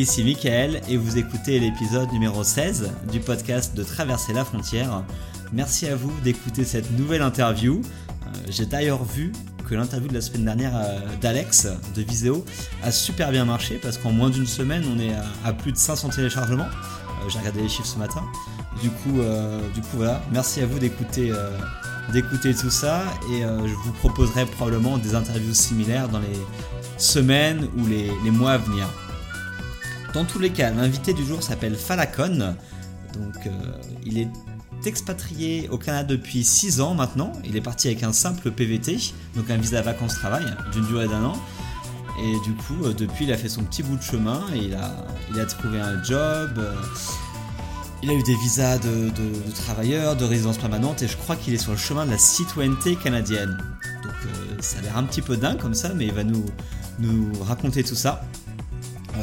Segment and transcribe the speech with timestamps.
[0.00, 5.04] ici Michael et vous écoutez l'épisode numéro 16 du podcast de Traverser la frontière.
[5.52, 7.82] Merci à vous d'écouter cette nouvelle interview.
[7.82, 9.30] Euh, J'ai d'ailleurs vu
[9.68, 12.46] que l'interview de la semaine dernière euh, d'Alex de Viséo
[12.82, 15.12] a super bien marché parce qu'en moins d'une semaine on est
[15.44, 16.64] à, plus de 500 téléchargements.
[16.64, 18.22] Euh, J'ai regardé les chiffres ce matin.
[18.80, 19.20] Du coup,
[19.74, 25.14] du coup voilà, merci à vous d'écouter tout ça et je vous proposerai probablement des
[25.14, 26.38] interviews similaires dans les
[26.96, 28.88] semaines ou les mois à venir.
[30.14, 32.54] Dans tous les cas, l'invité du jour s'appelle Falacon.
[33.14, 33.50] Donc, euh,
[34.04, 34.28] il est
[34.84, 37.32] expatrié au Canada depuis 6 ans maintenant.
[37.44, 38.98] Il est parti avec un simple PVT,
[39.36, 41.36] donc un visa vacances-travail d'une durée d'un an.
[42.22, 45.44] Et du coup, euh, depuis, il a fait son petit bout de chemin il a,
[45.46, 46.58] trouvé un job.
[46.58, 46.74] euh,
[48.02, 51.52] il a eu des visas de, de- travailleurs, de résidence permanente, et je crois qu'il
[51.54, 53.58] est sur le chemin de la citoyenneté canadienne.
[54.02, 54.12] Donc
[54.60, 56.44] ça a l'air un petit peu dingue comme ça, mais il va nous
[57.42, 58.22] raconter tout ça.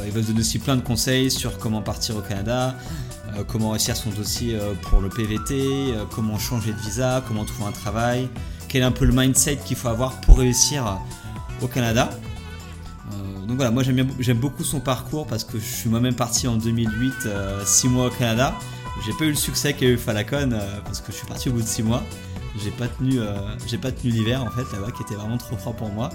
[0.06, 2.76] Il va nous donner aussi plein de conseils sur comment partir au Canada,
[3.36, 7.46] euh, comment réussir son dossier euh, pour le PVT, euh, comment changer de visa, comment
[7.46, 8.30] trouver un travail,
[8.68, 11.00] quel est un peu le mindset qu'il faut avoir pour réussir
[11.62, 12.10] au Canada.
[13.48, 17.30] Donc voilà, moi j'aime, beaucoup son parcours parce que je suis moi-même parti en 2008,
[17.64, 18.54] 6 mois au Canada.
[19.06, 21.54] J'ai pas eu le succès qu'a eu Falacon euh, parce que je suis parti au
[21.54, 22.04] bout de 6 mois.
[22.64, 23.36] J'ai pas tenu, euh,
[23.68, 26.10] j'ai pas tenu l'hiver en fait là-bas qui était vraiment trop froid pour moi.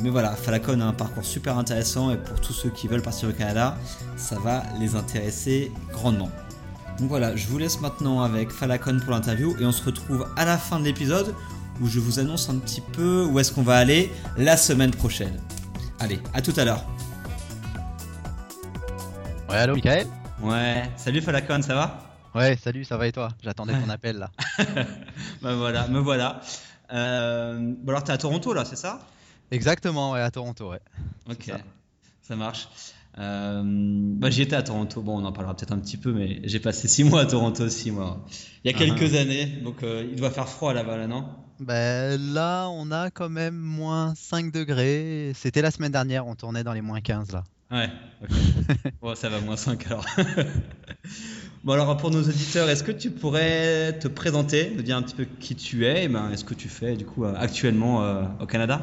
[0.00, 3.28] Mais voilà, Falacon a un parcours super intéressant et pour tous ceux qui veulent partir
[3.30, 3.78] au Canada,
[4.16, 6.30] ça va les intéresser grandement.
[6.98, 10.44] Donc voilà, je vous laisse maintenant avec Falacon pour l'interview et on se retrouve à
[10.44, 11.34] la fin de l'épisode
[11.80, 15.40] où je vous annonce un petit peu où est-ce qu'on va aller la semaine prochaine.
[15.98, 16.84] Allez, à tout à l'heure.
[19.48, 20.06] Ouais, allô, Michael?
[20.42, 22.05] Ouais, salut Falacon, ça va?
[22.36, 23.28] Ouais, salut, ça va et toi?
[23.42, 24.30] J'attendais ton appel là.
[25.42, 26.40] Bah voilà, me voilà.
[26.92, 29.00] Euh, bon alors t'es à Toronto là, c'est ça?
[29.50, 30.80] Exactement, ouais, à Toronto, ouais.
[31.30, 31.58] Ok, ça.
[32.22, 32.36] ça.
[32.36, 32.68] marche.
[33.18, 36.40] Euh, bah j'y étais à Toronto, bon on en parlera peut-être un petit peu, mais
[36.44, 38.24] j'ai passé 6 mois à Toronto aussi moi.
[38.64, 38.84] Il y a Ah.
[38.84, 41.26] quelques années, donc euh, il doit faire froid là-bas là, non?
[41.58, 45.32] Ben là, on a quand même moins 5 degrés.
[45.34, 47.44] C'était la semaine dernière, on tournait dans les moins 15 là.
[47.70, 47.88] Ouais,
[48.22, 48.92] ok.
[49.00, 50.04] bon ça va, moins 5 alors.
[51.66, 55.16] Bon alors pour nos auditeurs, est-ce que tu pourrais te présenter, nous dire un petit
[55.16, 58.22] peu qui tu es, et ben, est-ce que tu fais du coup euh, actuellement euh,
[58.40, 58.80] au Canada?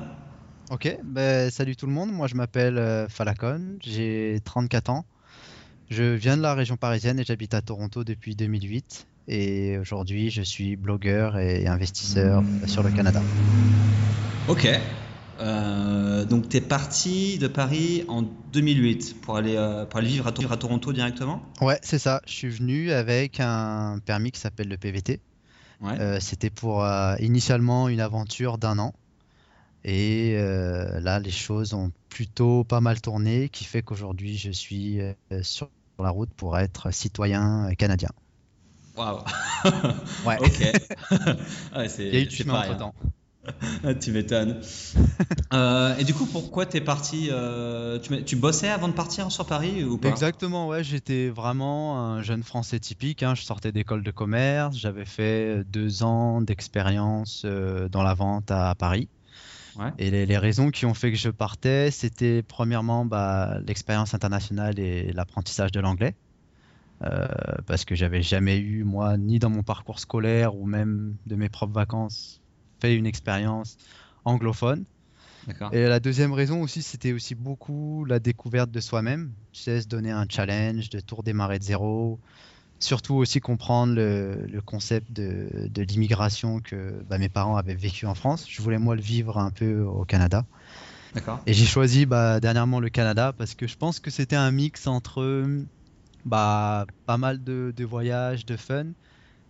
[0.69, 5.05] Ok, ben salut tout le monde, moi je m'appelle euh, Falacon, j'ai 34 ans.
[5.89, 9.07] Je viens de la région parisienne et j'habite à Toronto depuis 2008.
[9.29, 13.21] Et aujourd'hui, je suis blogueur et investisseur sur le Canada.
[14.49, 14.67] Ok.
[15.39, 20.27] Euh, donc tu es parti de Paris en 2008 pour aller, euh, pour aller vivre
[20.27, 21.41] à, Tor- à Toronto directement?
[21.61, 22.21] Ouais, c'est ça.
[22.27, 25.21] Je suis venu avec un permis qui s'appelle le PVT.
[25.81, 25.99] Ouais.
[25.99, 26.85] Euh, c'était pour
[27.19, 28.93] initialement une aventure d'un an.
[29.83, 34.99] Et là, les choses ont plutôt pas mal tourné, qui fait qu'aujourd'hui, je suis
[35.41, 38.09] sur la route pour être citoyen canadien.
[38.95, 39.23] Waouh.
[40.25, 40.37] Ouais.
[40.39, 40.61] ok.
[41.75, 42.71] ouais, Il y a eu du chemin pas rien.
[42.71, 42.93] entre-temps.
[43.83, 44.59] Ah, tu m'étonnes.
[45.51, 49.83] Euh, et du coup, pourquoi t'es parti euh, tu, bossais avant de partir sur Paris
[49.83, 50.09] ou pas?
[50.09, 53.21] Exactement, ouais, j'étais vraiment un jeune Français typique.
[53.21, 53.35] hein.
[53.35, 58.73] Je sortais d'école de commerce, j'avais fait deux ans d'expérience euh, dans la vente à
[58.73, 59.09] Paris.
[59.75, 59.91] Ouais.
[59.99, 64.79] Et les, les raisons qui ont fait que je partais, c'était premièrement bah, l'expérience internationale
[64.79, 66.15] et l'apprentissage de l'anglais.
[67.03, 67.27] Euh,
[67.67, 71.49] parce que j'avais jamais eu, moi, ni dans mon parcours scolaire ou même de mes
[71.49, 72.41] propres vacances,
[72.83, 73.77] fait une expérience
[74.25, 74.83] anglophone.
[75.71, 79.31] Et la deuxième raison aussi, c'était aussi beaucoup la découverte de soi-même.
[79.53, 82.19] Sais, se donner un challenge, de tout redémarrer de zéro.
[82.79, 88.05] Surtout aussi comprendre le, le concept de, de l'immigration que bah, mes parents avaient vécu
[88.05, 88.45] en France.
[88.49, 90.45] Je voulais moi le vivre un peu au Canada.
[91.45, 94.87] Et j'ai choisi bah, dernièrement le Canada parce que je pense que c'était un mix
[94.87, 95.45] entre
[96.25, 98.87] bah, pas mal de, de voyages, de fun,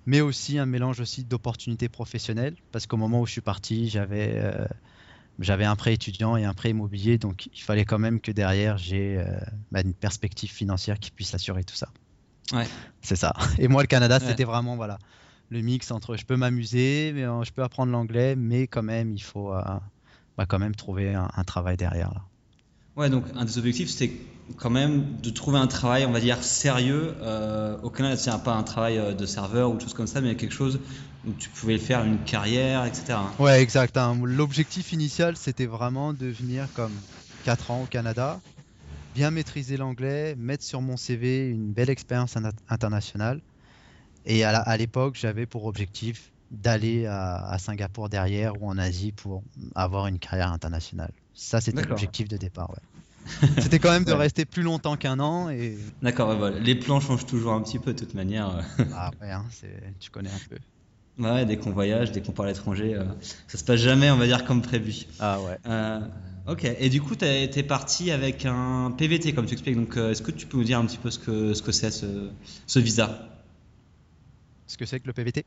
[0.06, 2.56] mais aussi un mélange aussi d'opportunités professionnelles.
[2.72, 4.66] Parce qu'au moment où je suis parti, j'avais euh,
[5.40, 8.78] j'avais un prêt étudiant et un prêt immobilier, donc il fallait quand même que derrière
[8.78, 9.40] j'ai euh,
[9.72, 11.90] bah, une perspective financière qui puisse assurer tout ça.
[12.52, 12.68] Ouais.
[13.02, 13.34] C'est ça.
[13.58, 14.28] Et moi, le Canada, Ouais.
[14.28, 15.00] c'était vraiment voilà
[15.50, 19.12] le mix entre je peux m'amuser, mais euh, je peux apprendre l'anglais, mais quand même
[19.12, 19.62] il faut euh,
[20.38, 22.24] bah, quand même trouver un, un travail derrière là.
[22.95, 24.12] Ouais, donc un des objectifs, c'était
[24.57, 28.16] quand même de trouver un travail, on va dire, sérieux euh, au Canada.
[28.18, 30.80] C'est pas un travail euh, de serveur ou de choses comme ça, mais quelque chose
[31.25, 33.31] où tu pouvais faire une carrière, etc.
[33.40, 33.98] Ouais, exact.
[33.98, 34.19] hein.
[34.24, 37.04] L'objectif initial, c'était vraiment de venir comme
[37.42, 38.42] 4 ans au Canada,
[39.13, 43.42] bien maîtriser l'anglais, mettre sur mon CV une belle expérience in- internationale.
[44.25, 49.44] Et à l'époque, j'avais pour objectif d'aller à Singapour derrière ou en Asie pour
[49.75, 51.12] avoir une carrière internationale.
[51.33, 52.77] Ça, c'était l'objectif de départ, ouais.
[53.62, 54.18] C'était quand même de Ouais.
[54.19, 56.59] rester plus longtemps qu'un an et D'accord, ouais, voilà.
[56.59, 58.50] Les plans changent toujours un petit peu de toute manière.
[58.50, 58.83] euh.
[58.94, 59.45] ah ouais, hein,
[60.00, 60.57] tu connais un peu.
[61.24, 63.06] Ouais, dès qu'on voyage, dès qu'on part à l'étranger, euh,
[63.47, 65.06] ça se passe jamais, on va dire, comme prévu.
[65.19, 65.57] Ah ouais.
[65.68, 66.01] Euh,
[66.47, 69.75] ok, et du coup, tu es parti avec un PVT, comme tu expliques.
[69.77, 71.71] Donc, euh, est-ce que tu peux nous dire un petit peu ce que ce que
[71.71, 72.30] c'est ce,
[72.68, 73.30] ce visa?
[74.68, 75.45] Ce que c'est que le PVT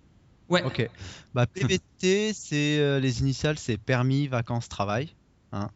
[0.49, 0.63] Ouais.
[0.63, 0.89] Ok.
[1.35, 5.16] Bah, PVT, c'est les initiales, c'est permis vacances travail.
[5.53, 5.71] Hein.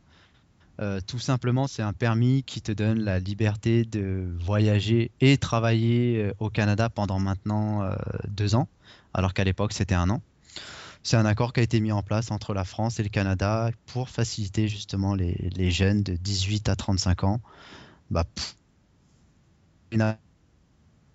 [0.81, 6.22] Euh, tout simplement, c'est un permis qui te donne la liberté de voyager et travailler
[6.22, 7.94] euh, au Canada pendant maintenant euh,
[8.28, 8.67] deux ans,
[9.12, 10.22] alors qu'à l'époque c'était un an.
[11.02, 13.70] C'est un accord qui a été mis en place entre la France et le Canada
[13.87, 17.40] pour faciliter justement les, les jeunes de 18 à 35 ans,
[18.11, 18.25] bah,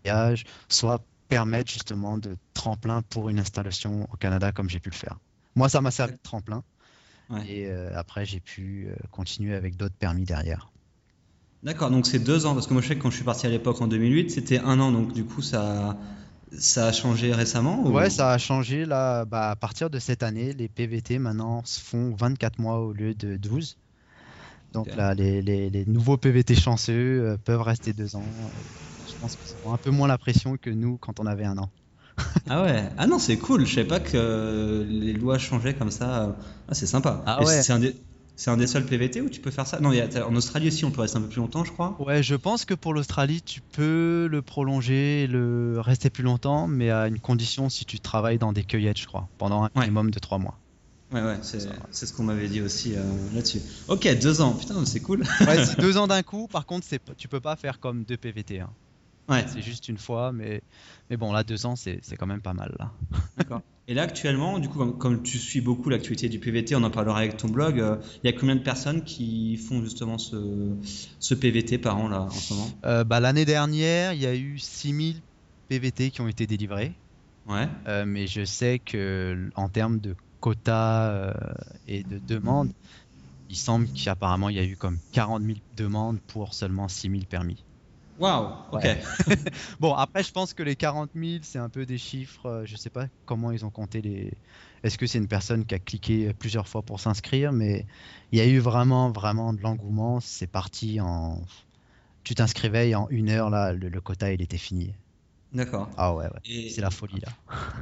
[0.04, 4.96] voyage, soit permettre justement de tremplin pour une installation au Canada comme j'ai pu le
[4.96, 5.18] faire.
[5.56, 6.64] Moi, ça m'a servi de tremplin.
[7.30, 7.48] Ouais.
[7.48, 10.72] Et euh, après, j'ai pu euh, continuer avec d'autres permis derrière.
[11.64, 13.48] D'accord, donc c'est deux ans, parce que moi je sais que quand je suis parti
[13.48, 15.98] à l'époque en 2008, c'était un an, donc du coup ça,
[16.56, 19.26] ça a changé récemment ou- Ouais, ça a changé là.
[19.26, 23.16] Bah, à partir de cette année, les PVT maintenant se font 24 mois au lieu
[23.16, 23.78] de 12.
[24.74, 26.94] Donc là, les, les- les nouveaux PVT chanceux
[27.26, 28.52] euh, peuvent rester deux ans.
[29.08, 31.58] Je pense qu'ils ont un peu moins la pression que nous quand on avait un
[31.58, 31.72] an.
[32.50, 36.36] Ah ouais, ah non, c'est cool, je savais pas que les lois changeaient comme ça.
[36.68, 37.24] Ah, c'est sympa.
[37.26, 37.62] Ah ouais.
[37.64, 37.96] C'est un, des-
[38.36, 39.80] c'est un des seuls PVT où tu peux faire ça?
[39.80, 41.96] Non, y a- en Australie aussi, on peut rester un peu plus longtemps, je crois.
[42.00, 46.68] Ouais, je pense que pour l'Australie, tu peux le prolonger et le rester plus longtemps,
[46.68, 49.82] mais à une condition si tu travailles dans des cueillettes, je crois, pendant un Ouais.
[49.82, 50.60] minimum de trois mois.
[51.14, 51.60] Ouais, ouais, c'est
[52.06, 53.02] ce qu'on m'avait dit aussi euh,
[53.34, 53.62] là-dessus.
[53.88, 55.22] Ok, deux ans, putain, c'est cool.
[55.48, 56.48] Ouais, c'est deux ans d'un coup.
[56.48, 58.60] Par contre, c'est, tu peux pas faire comme deux PVT.
[58.60, 58.70] hein.
[59.28, 60.62] Ouais, C'est juste une fois, mais,
[61.10, 62.76] mais bon, là, deux ans, c'est, quand même pas mal.
[62.80, 62.92] Là.
[63.38, 63.62] d'accord.
[63.88, 66.90] Et là, actuellement, du coup, comme, comme tu suis beaucoup l'actualité du PVT, on en
[66.92, 70.76] parlera avec ton blog, euh, il y a combien de personnes qui font justement ce,
[71.20, 72.70] ce PVT par an, là, en ce moment?
[72.86, 75.22] Euh, bah, l'année dernière, il y a eu 6000
[75.68, 76.94] PVT qui ont été délivrés.
[77.48, 81.34] Ouais, Euh, mais je sais que en termes de quotas
[81.88, 82.72] et de demandes,
[83.50, 87.24] il semble qu'apparemment il y a eu comme 40 000 demandes pour seulement 6 000
[87.30, 87.64] permis.
[88.20, 88.84] Waouh, ok.
[88.84, 89.02] Ouais.
[89.80, 92.46] Bon, après, je pense que les 40 000, c'est un peu des chiffres.
[92.48, 94.32] euh, Je sais pas comment ils ont compté les.
[94.84, 97.86] Est-ce que c'est une personne qui a cliqué plusieurs fois pour s'inscrire Mais
[98.32, 100.20] il y a eu vraiment, vraiment de l'engouement.
[100.20, 101.42] C'est parti en.
[102.24, 104.94] Tu t'inscrivais et en une heure, là, le, le quota, il était fini.
[105.54, 105.90] D'accord.
[105.96, 106.40] Ah ouais, ouais.
[106.46, 107.30] Et- C'est la folie, là.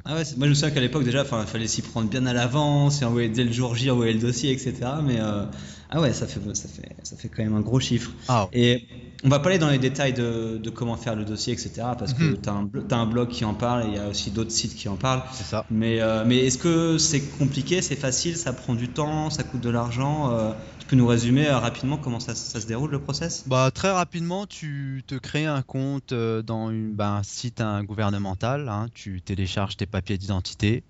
[0.06, 2.34] Ah ouais, moi je me souviens qu'à l'époque déjà, il fallait s'y prendre bien à
[2.34, 5.02] l'avance, et envoyer dès le jour J, envoyer le dossier, etc.
[5.04, 5.46] Mais euh,
[5.94, 8.12] ah ouais, ça fait, ça fait, ça fait quand même un gros chiffre.
[8.28, 8.88] Ah, Et
[9.24, 11.96] on va pas aller dans les détails de, de comment faire le dossier, etc.
[11.96, 12.42] Parce que Mhm.
[12.42, 12.70] tu as, un
[13.04, 15.24] un blog qui en parle et il y a aussi d'autres sites qui en parlent.
[15.32, 15.66] c'est ça.
[15.70, 19.62] Mais, euh, mais est-ce que c'est compliqué, c'est facile, ça prend du temps, ça coûte
[19.62, 23.02] de l'argent euh, Tu peux nous résumer euh, rapidement comment ça, ça se déroule le
[23.02, 23.44] process?
[23.46, 28.70] Bah, très rapidement, tu te crées un compte dans une, bah, un site hein, gouvernemental.
[28.70, 30.86] hein, tu télécharges tes papiers d'identité.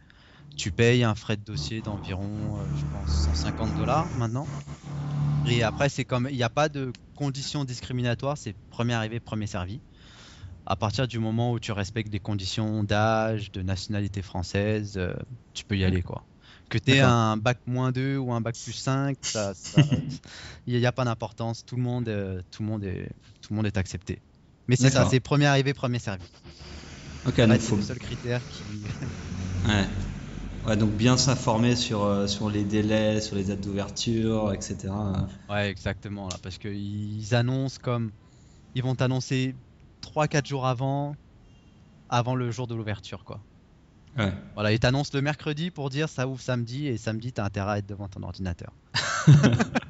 [0.58, 4.48] Tu payes un frais de dossier d'environ, euh, je pense, 150 dollars maintenant.
[5.46, 9.48] Et après, c'est comme, il n'y a pas de conditions discriminatoires, c'est premier arrivé, premier
[9.48, 9.82] servi.
[10.66, 15.14] À partir du moment où tu respectes des conditions d'âge, de nationalité française, euh,
[15.54, 16.26] tu peux y aller, quoi.
[16.70, 19.78] Que tu aies un bac moins 2 ou un bac plus 5, ça, ça-
[20.66, 21.66] il n'y a pas d'importance.
[21.66, 23.10] Tout le monde, euh, tout le monde est,
[23.42, 24.22] tout le monde est accepté.
[24.68, 26.26] Mais c'est ça, c'est premier arrivé, premier servi.
[27.26, 28.86] Ok, donc faut le seul critère qui.
[29.66, 29.88] Ouais.
[30.66, 34.94] Ouais, donc bien s'informer sur, euh, sur les délais, sur les dates d'ouverture, etc.
[35.50, 38.12] Ouais, exactement là, parce qu'ils annoncent comme,
[38.74, 39.56] ils vont t'annoncer
[40.02, 41.16] 3-4 jours avant,
[42.10, 43.42] avant le jour de l'ouverture, quoi.
[44.18, 44.32] Ouais.
[44.54, 47.78] Voilà, ils t'annoncent le mercredi pour dire ça ouvre samedi et samedi t'as intérêt à
[47.80, 48.72] être devant ton ordinateur.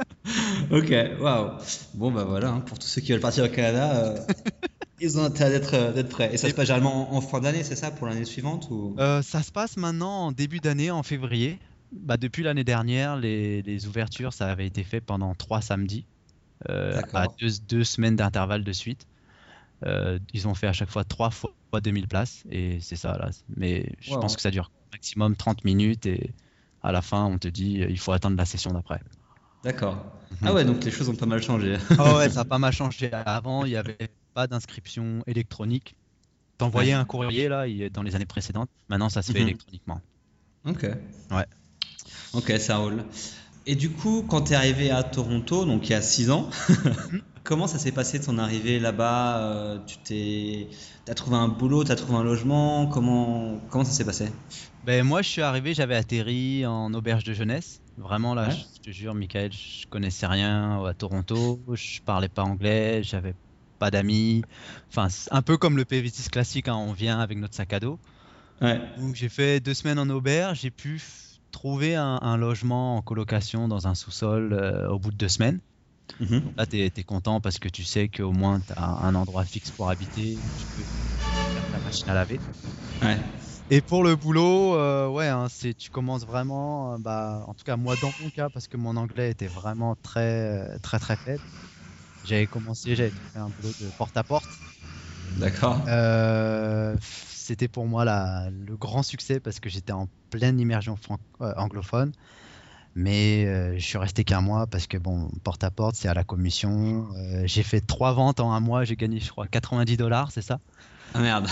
[0.72, 1.52] Ok, waouh.
[1.94, 4.20] Bon, bah voilà, hein, pour tous ceux qui veulent partir au Canada, euh,
[5.00, 6.34] ils ont intérêt d'être euh, d'être prêts.
[6.34, 8.96] Et ça se passe généralement en, en fin d'année, c'est ça, pour l'année suivante ou...
[9.00, 11.60] Euh, ça se passe maintenant en début d'année, en février.
[11.92, 16.06] Bah, depuis l'année dernière, les, les ouvertures, ça avait été fait pendant trois samedis,
[16.70, 17.20] euh, D'accord.
[17.22, 19.08] à deux, deux semaines d'intervalle de suite.
[19.86, 21.52] Euh, ils ont fait à chaque fois trois fois
[21.84, 23.32] 2000 places, et c'est ça là.
[23.58, 24.22] Mais je Wow.
[24.22, 26.36] pense que ça dure maximum 30 minutes, et
[26.82, 29.02] à la fin, on te dit il faut attendre la session d'après.
[29.64, 29.98] D'accord.
[30.32, 30.38] Mhm.
[30.44, 31.78] Ah ouais, donc les choses ont pas mal changé.
[31.98, 33.12] Ah ouais, ça a pas mal changé.
[33.14, 33.98] Avant, il n'y avait
[34.34, 35.96] pas d'inscription électronique.
[36.58, 38.70] T'envoyais un courrier là dans les années précédentes.
[38.90, 39.48] Maintenant, ça se fait mhm.
[39.48, 40.02] électroniquement.
[40.66, 40.88] Ok.
[41.32, 41.46] Ouais.
[42.34, 43.04] Ok, ça roule.
[43.66, 46.50] Et du coup, quand tu es arrivé à Toronto, donc il y a 6 ans,
[46.70, 47.22] mhm.
[47.44, 50.68] comment ça s'est passé ton arrivée là-bas euh, Tu t'es,
[51.10, 54.30] as trouvé un boulot, tu as trouvé un logement Comment, comment ça s'est passé?
[54.86, 57.82] Ben, Moi, je suis arrivé, j'avais atterri en auberge de jeunesse.
[57.98, 63.04] Vraiment, là, je te jure, Michael, je connaissais rien à Toronto, je parlais pas anglais,
[63.04, 63.36] j'avais
[63.84, 64.44] pas d'amis.
[64.90, 68.00] Enfin, un peu comme le PV6 classique, hein, on vient avec notre sac à dos.
[68.62, 71.02] Donc j'ai fait deux semaines en auberge, j'ai pu
[71.52, 75.60] trouver un, logement en colocation dans un sous-sol euh, au bout de deux semaines.
[76.22, 76.54] Mhm.
[76.56, 79.72] là, tu es, content parce que tu sais qu'au moins tu as un endroit fixe
[79.72, 80.86] pour habiter, tu peux
[81.54, 82.40] faire ta machine à laver.
[83.70, 87.66] Et pour le boulot, euh, ouais, hein, c'est tu commences vraiment, euh, bah, en tout
[87.66, 91.44] cas moi dans mon cas, parce que mon anglais était vraiment très très très faible.
[92.26, 94.46] J'avais commencé, j'avais fait un boulot de porte à porte.
[95.38, 95.82] D'accord.
[95.88, 100.98] Euh, c'était pour moi la, le grand succès parce que j'étais en pleine immersion
[101.42, 102.12] euh, anglophone.
[102.96, 106.14] Mais euh, je suis resté qu'un mois parce que bon, porte à porte, c'est à
[106.14, 107.10] la commission.
[107.46, 110.60] j'ai fait trois ventes en un mois, j'ai gagné, je crois, 90 dollars, c'est ça?
[111.16, 111.48] Ah merde.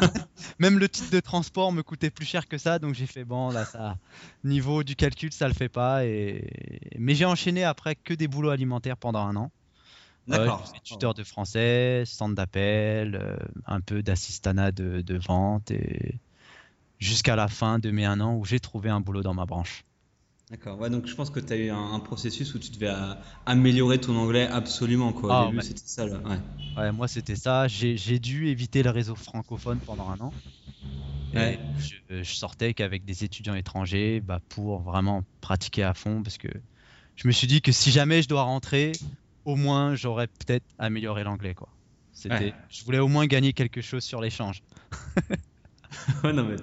[0.58, 3.50] même, le titre de transport me coûtait plus cher que ça, donc j'ai fait bon,
[3.50, 3.96] là, ça,
[4.44, 6.04] niveau du calcul, ça le fait pas.
[6.04, 6.50] Et...
[6.98, 9.50] Mais j'ai enchaîné après que des boulots alimentaires pendant un an.
[10.28, 10.72] D'accord.
[10.82, 16.16] tuteur de français, centre d'appel, euh, un peu d'assistanat de, vente et
[16.98, 19.84] jusqu'à la fin de mes un an où j'ai trouvé un boulot dans ma branche.
[20.50, 23.14] D'accord, ouais, donc je pense que tu as eu un, processus où tu devais euh,
[23.46, 25.12] améliorer ton anglais absolument.
[25.12, 25.28] Quoi.
[25.28, 26.06] Au ah, début, c'était ça.
[26.06, 26.18] Là.
[26.18, 26.38] Ouais.
[26.76, 26.92] ouais.
[26.92, 27.66] moi, c'était ça.
[27.66, 30.32] J'ai dû éviter le réseau francophone pendant un an.
[31.34, 31.58] Ouais.
[31.78, 36.48] Je, je, sortais qu'avec des étudiants étrangers bah, pour vraiment pratiquer à fond parce que
[37.16, 38.92] je me suis dit que si jamais je dois rentrer,
[39.46, 41.68] au moins j'aurais peut-être amélioré l'anglais quoi.
[42.12, 44.62] C'était, je voulais au moins gagner quelque chose sur l'échange.
[46.24, 46.56] ouais non mais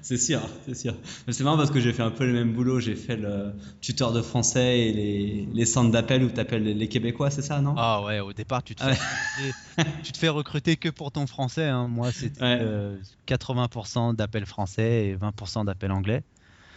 [0.00, 0.94] c'est sûr, c'est sûr.
[1.28, 2.80] c'est marrant parce que j'ai fait un peu le même boulot.
[2.80, 6.88] J'ai fait le tuteur de français et les, les centres d'appel où tu appelles les
[6.88, 7.74] Québécois, c'est ça non?
[7.76, 11.26] Ah ouais, au départ tu te, fais recruter, tu te fais recruter que pour ton
[11.26, 11.66] français.
[11.66, 11.88] Hein.
[11.88, 12.40] Moi c'était
[13.26, 16.22] 80% euh, d'appels français et 20% d'appels anglais.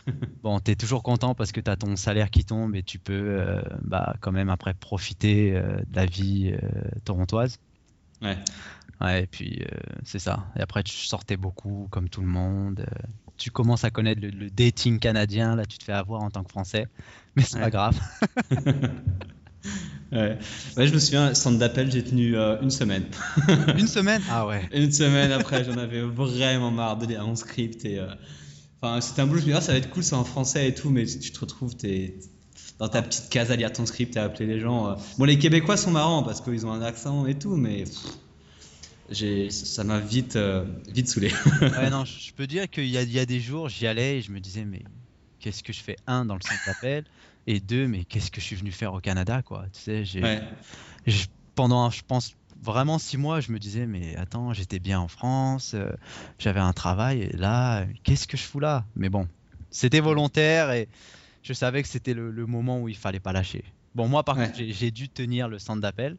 [0.44, 3.00] bon, tu es toujours content parce que tu as ton salaire qui tombe et tu
[3.00, 6.70] peux euh, bah, quand même après profiter euh, de la vie euh,
[7.04, 7.60] torontoise.
[8.22, 8.38] Ouais.
[9.02, 9.62] Ouais, et puis
[10.06, 10.48] c'est ça.
[10.56, 12.86] Et après, tu sortais beaucoup comme tout le monde.
[13.36, 15.58] tu commences à connaître le, dating canadien.
[15.58, 16.88] Là, tu te fais avoir en tant que Français.
[17.36, 18.00] Mais c'est pas grave.
[20.14, 20.40] ouais.
[20.78, 20.88] ouais.
[20.88, 23.04] je me souviens, centre d'appel, j'ai tenu une semaine.
[23.78, 24.22] une semaine?
[24.30, 24.66] Ah ouais.
[24.74, 28.00] Une semaine après, j'en avais vraiment marre de lire mon script et
[28.86, 30.68] Enfin, c'était un boulot, je me dis, ah, ça va être cool, c'est en français
[30.68, 32.20] et tout, mais tu te retrouves, t'es
[32.78, 34.92] dans ta petite case à lire ton script, à appeler les gens.
[34.92, 34.96] Euh.
[35.18, 37.86] Bon, les Québécois sont marrants parce qu'ils ont un accent et tout, mais
[39.10, 41.32] j'ai, ça m'a vite, euh, vite saoulé.
[41.62, 44.22] ouais, non, je peux dire qu'il y a, y a des jours, j'y allais et
[44.22, 44.84] je me disais, mais
[45.40, 47.06] qu'est-ce que je fais Un, dans le centre d'appel,
[47.48, 49.66] et deux, mais qu'est-ce que je suis venu faire au Canada, quoi.
[49.74, 50.22] Tu sais, j'ai,
[51.56, 55.74] pendant, je pense, vraiment six mois, je me disais, mais attends, j'étais bien en France,
[55.74, 55.92] euh,
[56.40, 58.86] j'avais un travail, et là, qu'est-ce que je fous là?
[58.96, 59.28] Mais bon,
[59.70, 60.88] c'était volontaire et
[61.44, 63.64] je savais que c'était le, moment où il fallait pas lâcher.
[63.94, 66.18] Bon, moi, par contre, j'ai dû tenir le centre d'appel,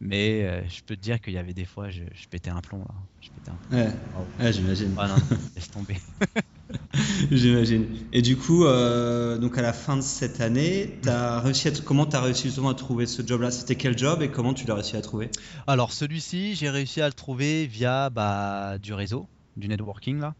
[0.00, 2.84] mais euh, je peux te dire qu'il y avait des fois, je, pétais un plomb.
[3.20, 4.24] Je pétais un plomb.
[4.38, 4.94] Ouais, j'imagine.
[4.96, 5.96] Ah non, laisse tomber.
[7.30, 7.86] J'imagine.
[8.12, 12.06] Et du coup, euh, donc à la fin de cette année, as réussi à comment
[12.06, 13.50] tu as réussi justement à trouver ce job-là?
[13.50, 15.30] C'était quel job et comment tu l'as réussi à trouver?
[15.66, 20.34] Alors celui-ci, j'ai réussi à le trouver via bah, du réseau, du networking là.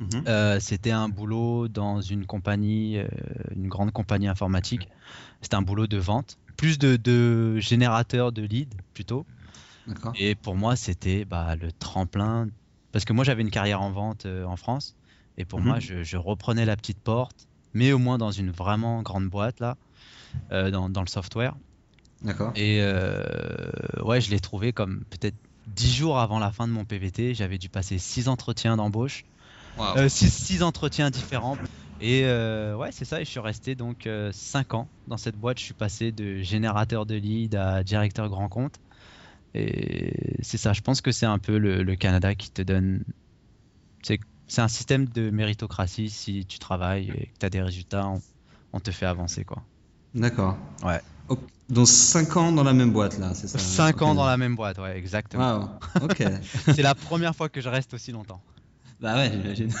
[0.00, 0.24] Mhm.
[0.28, 3.08] Euh, c'était un boulot dans une compagnie, euh,
[3.56, 4.88] une grande compagnie informatique.
[5.42, 9.26] C'était un boulot de vente, plus de, de générateur de leads plutôt.
[10.16, 12.48] Et pour moi, c'était bah, le tremplin.
[12.92, 14.94] Parce que moi, j'avais une carrière en vente en France.
[15.38, 16.02] Et pour moi, mhm.
[16.02, 19.76] je, reprenais la petite porte, mais au moins dans une vraiment grande boîte, là,
[20.52, 21.54] euh, dans, le software.
[22.22, 22.52] D'accord.
[22.56, 25.36] Et euh, ouais, je l'ai trouvé comme peut-être
[25.68, 27.34] dix jours avant la fin de mon PVT.
[27.34, 29.24] J'avais dû passer six entretiens d'embauche.
[29.78, 31.56] Euh, six, entretiens différents.
[32.00, 33.20] Et ouais, c'est ça.
[33.20, 35.60] Et je suis resté donc 5 ans dans cette boîte.
[35.60, 38.74] Je suis passé de générateur de lead à directeur grand compte.
[39.54, 40.72] Et c'est ça.
[40.72, 43.04] Je pense que c'est un peu le, le Canada qui te donne.
[44.02, 44.18] C'est
[44.48, 46.10] c'est un système de méritocratie.
[46.10, 48.10] Si tu travailles et que tu as des résultats,
[48.72, 49.44] on, te fait avancer.
[49.44, 49.62] quoi.
[50.14, 50.56] D'accord.
[50.82, 51.00] Ouais.
[51.68, 54.56] Donc 5 ans dans la même boîte là, c'est ça 5 ans dans la même
[54.56, 55.68] boîte, ouais, exactement.
[56.00, 56.04] Wow.
[56.04, 56.22] Ok.
[56.74, 58.40] c'est la première fois que je reste aussi longtemps.
[59.00, 59.72] Bah ouais, j'imagine.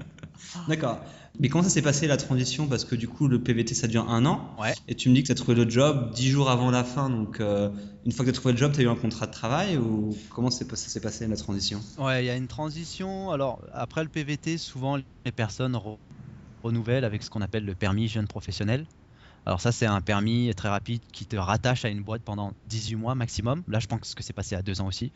[0.68, 1.00] D'accord.
[1.38, 2.66] Mais comment ça s'est passé la transition?
[2.66, 4.54] Parce que du coup, le PVT, ça dure un an.
[4.60, 4.74] Ouais.
[4.88, 7.08] Et tu me dis que tu as trouvé le job dix jours avant la fin.
[7.08, 7.70] Donc, euh,
[8.04, 9.76] une fois que tu as trouvé le job, tu as eu un contrat de travail
[9.78, 11.80] Ou comment ça s'est passé la transition?
[11.98, 13.30] Ouais, il y a une transition.
[13.30, 15.98] Alors, après le PVT, souvent, les personnes re-
[16.62, 18.86] renouvellent avec ce qu'on appelle le permis jeune professionnel.
[19.46, 22.96] Alors ça, c'est un permis très rapide qui te rattache à une boîte pendant 18
[22.96, 23.62] mois maximum.
[23.68, 25.12] Là, je pense que c'est passé à 2 ans aussi.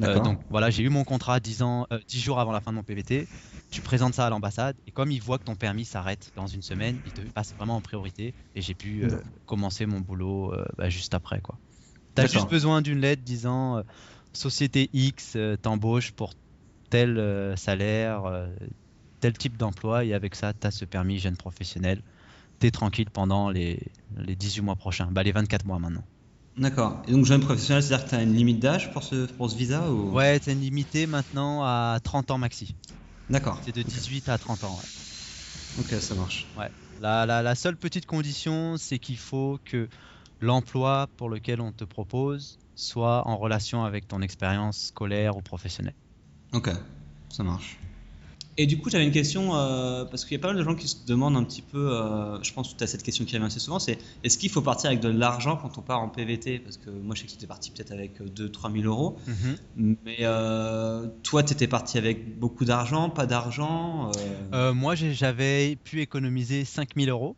[0.00, 2.70] Euh, donc voilà, j'ai eu mon contrat 10, ans, euh, 10 jours avant la fin
[2.72, 3.26] de mon PVT.
[3.70, 6.62] Tu présentes ça à l'ambassade et comme ils voient que ton permis s'arrête dans une
[6.62, 10.90] semaine, ils te passent vraiment en priorité et j'ai pu euh, commencer mon boulot bah,
[10.90, 11.40] juste après.
[11.40, 11.58] quoi.
[12.14, 13.82] T'as juste besoin d'une lettre disant
[14.34, 16.34] Société X t'embauche pour
[16.90, 18.46] tel salaire,
[19.20, 22.02] tel type d'emploi et avec ça, tu as ce permis jeune professionnel.
[22.58, 23.80] T'es tranquille pendant les,
[24.16, 26.04] les 18 mois prochains, bah, les 24 mois maintenant.
[26.56, 27.02] D'accord.
[27.08, 29.56] Et donc, jeune professionnel, c'est-à-dire que tu as une limite d'âge pour ce, pour ce
[29.56, 30.12] visa ou...
[30.12, 32.76] Ouais, c'est limité maintenant à 30 ans maxi.
[33.30, 33.58] D'accord.
[33.64, 34.76] C'est de 18 à 30 ans.
[34.76, 35.82] ouais.
[35.82, 36.46] Ok, ça marche.
[37.00, 39.88] La, la- la seule petite condition, c'est qu'il faut que
[40.40, 45.94] l'emploi pour lequel on te propose soit en relation avec ton expérience scolaire ou professionnelle.
[46.52, 46.70] Ok,
[47.28, 47.78] ça marche.
[48.58, 50.74] Et du coup, j'avais une question, euh, parce qu'il y a pas mal de gens
[50.74, 53.34] qui se demandent un petit peu, euh, je pense que tu as cette question qui
[53.34, 56.08] revient assez souvent, c'est est-ce qu'il faut partir avec de l'argent quand on part en
[56.08, 59.16] PVT Parce que moi, je sais que tu étais parti peut-être avec 2-3 000 euros,
[59.76, 64.12] mais euh, toi, tu étais parti avec beaucoup d'argent, pas d'argent euh,
[64.52, 67.36] Euh, moi, j'avais pu économiser 5000 euros.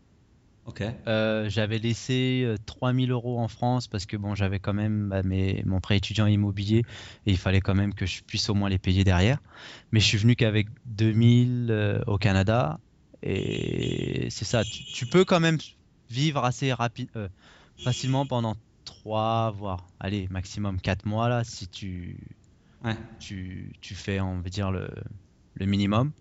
[0.65, 5.11] Ok, Euh, j'avais laissé euh, 3000 euros en France parce que bon, j'avais quand même
[5.11, 6.79] bah, mes- mon prêt étudiant immobilier
[7.27, 9.41] et il fallait quand même que je puisse au moins les payer derrière.
[9.93, 12.81] Mais je suis venu qu'avec 2000 euh, au Canada
[13.23, 14.65] et c'est ça.
[14.65, 15.59] Tu, tu peux quand même
[16.09, 17.29] vivre assez rapide, euh,
[17.77, 18.55] facilement pendant
[18.85, 22.19] 3 voire allez maximum 4 mois là si tu
[22.85, 24.89] ouais, tu, tu fais on va dire le,
[25.55, 26.13] le minimum.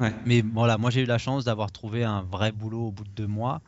[0.00, 0.12] Ouais.
[0.26, 3.10] Mais voilà, moi j'ai eu la chance d'avoir trouvé un vrai boulot au bout de
[3.10, 3.60] deux mois.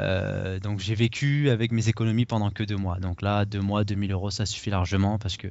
[0.00, 2.98] Euh, donc j'ai vécu avec mes économies pendant que deux mois.
[2.98, 5.48] Donc là, deux mois, 2000 euros, ça suffit largement parce que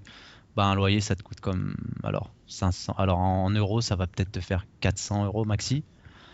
[0.55, 2.95] bah, un loyer, ça te coûte comme alors 500.
[2.97, 5.83] Alors en euros, ça va peut-être te faire 400 euros maxi.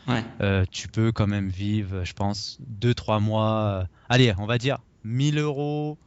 [0.08, 0.24] ouais.
[0.42, 3.82] Euh, tu peux quand même vivre, je pense, deux, trois mois.
[3.82, 5.98] euh, allez, on va dire 1000 euros.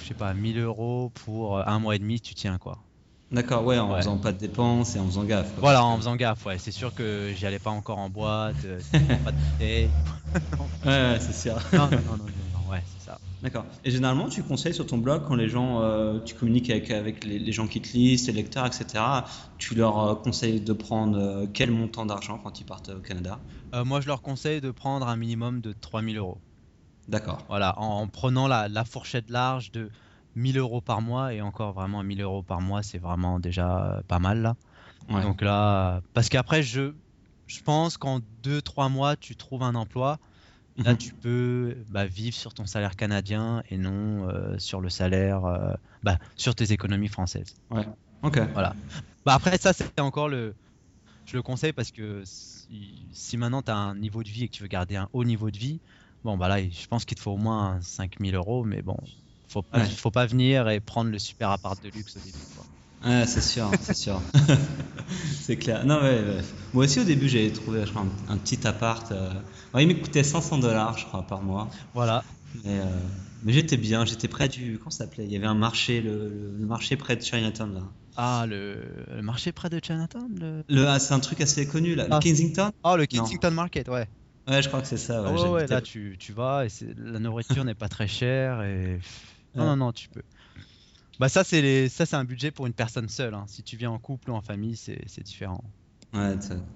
[0.00, 2.78] Je sais pas, 1000 euros pour un mois et demi, tu tiens quoi.
[3.30, 3.98] D'accord, ouais, en Ouais.
[3.98, 5.50] faisant pas de dépenses et en faisant gaffe.
[5.54, 5.60] quoi.
[5.60, 6.58] Voilà, en faisant gaffe, ouais.
[6.58, 8.78] C'est sûr que j'y allais pas encore en boîte, euh,
[9.24, 9.90] pas de bouteille.
[10.84, 11.58] Ouais, ouais, c'est sûr.
[11.72, 13.18] Non, non, non, non, non, non, ouais, c'est ça.
[13.42, 13.64] D'accord.
[13.84, 17.24] Et généralement, tu conseilles sur ton blog, quand les gens, euh, tu communiques avec, avec
[17.24, 19.24] les, les gens qui te lisent, les lecteurs, etc.,
[19.58, 23.40] tu leur euh, conseilles de prendre euh, quel montant d'argent quand ils partent au Canada?
[23.74, 26.40] Euh, moi, je leur conseille de prendre un minimum de 3000 euros.
[27.08, 27.44] D'accord.
[27.48, 29.90] Voilà, en, en prenant la, la fourchette large de
[30.34, 34.02] 1000 euros par mois, et encore vraiment 1000 euros par mois, c'est vraiment déjà euh,
[34.08, 34.56] pas mal là.
[35.08, 35.22] Ouais.
[35.22, 36.94] Donc là, parce qu'après, je,
[37.46, 40.18] je pense qu'en 2-3 mois, tu trouves un emploi.
[40.76, 40.98] Là, Mhm.
[40.98, 45.72] tu peux bah, vivre sur ton salaire canadien et non euh, sur le salaire, euh,
[46.02, 47.54] bah, sur tes économies françaises.
[48.22, 48.40] Ok.
[49.24, 50.54] Bah après, ça, c'est encore le.
[51.26, 54.48] Je le conseille parce que si, si maintenant tu as un niveau de vie et
[54.48, 55.80] que tu veux garder un haut niveau de vie,
[56.22, 58.96] bon, bah là, je pense qu'il te faut au moins 5000 euros, mais bon,
[59.48, 59.88] faut pas, Ouais.
[59.88, 62.38] faut pas venir et prendre le super appart de luxe au début.
[62.56, 62.64] quoi.
[63.10, 64.20] Ouais, c'est sûr, c'est sûr.
[65.42, 65.84] c'est clair.
[65.84, 66.40] Non, ouais, ouais.
[66.72, 69.10] Moi aussi, au début, j'avais trouvé je crois, un, un petit appart.
[69.12, 69.30] euh,
[69.78, 71.68] il me coûtait 500 dollars, je crois, par mois.
[71.92, 72.24] Voilà.
[72.64, 72.84] Mais, euh,
[73.42, 74.78] mais j'étais bien, j'étais près du.
[74.78, 75.24] Comment ça s'appelait?
[75.24, 77.80] Il y avait un marché, le, marché près de Chinatown, là.
[78.16, 78.80] Ah, le,
[79.14, 80.62] le marché près de Chinatown le...
[80.68, 82.06] Le, ah, c'est un truc assez connu, là.
[82.06, 82.70] Le Ah, Kensington?
[82.84, 84.06] Oh, le Kensington Market, ouais.
[84.48, 85.20] Ouais, je crois que c'est ça.
[85.22, 88.06] Ouais, Ah ouais, ouais, j'habitais- là, tu, tu vas et la nourriture n'est pas très
[88.06, 89.00] chère et.
[89.54, 90.22] Non, non, non, tu peux.
[91.20, 91.88] Bah, ça, c'est les...
[91.88, 93.34] ça, c'est un budget pour une personne seule.
[93.34, 93.44] hein.
[93.46, 95.62] Si tu viens en couple ou en famille, c'est différent.
[96.12, 96.34] Ouais,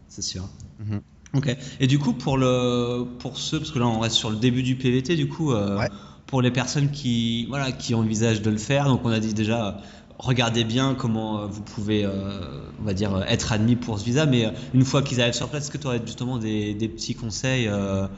[0.08, 0.48] c'est- sûr.
[0.78, 1.00] Mhm.
[1.34, 1.56] Ok.
[1.80, 4.62] Et du coup, pour le, pour ceux, parce que là, on reste sur le début
[4.62, 5.88] du PVT, du coup, euh, Ouais.
[6.26, 9.80] pour les personnes qui, voilà, qui envisagent de le faire, donc on a dit déjà,
[10.18, 14.24] regardez bien comment euh, vous pouvez, euh, on va dire, être admis pour ce visa,
[14.26, 17.14] mais une fois qu'ils arrivent sur place, est-ce que tu aurais justement des, des petits
[17.14, 18.08] conseils euh,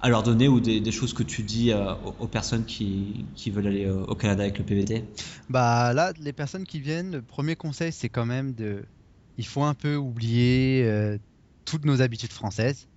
[0.00, 3.26] à leur donner ou des, des choses que tu dis euh, aux, aux personnes qui,
[3.34, 5.04] qui veulent aller euh, au Canada avec le PVT
[5.48, 8.84] Bah là, les personnes qui viennent, le premier conseil, c'est quand même de.
[9.36, 11.18] Il faut un peu oublier euh,
[11.64, 12.88] toutes nos habitudes françaises.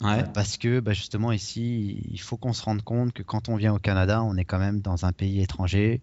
[0.00, 0.20] Ouais.
[0.20, 3.56] Euh, parce que bah, justement, ici, il faut qu'on se rende compte que quand on
[3.56, 6.02] vient au Canada, on est quand même dans un pays étranger.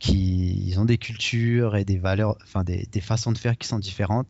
[0.00, 3.68] qui ils ont des cultures et des valeurs, enfin des, des façons de faire qui
[3.68, 4.28] sont différentes.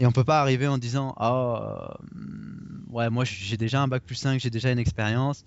[0.00, 4.04] Et on peut pas arriver en disant ah hum, ouais moi j'ai déjà un bac
[4.04, 5.44] plus 5, j'ai déjà une expérience,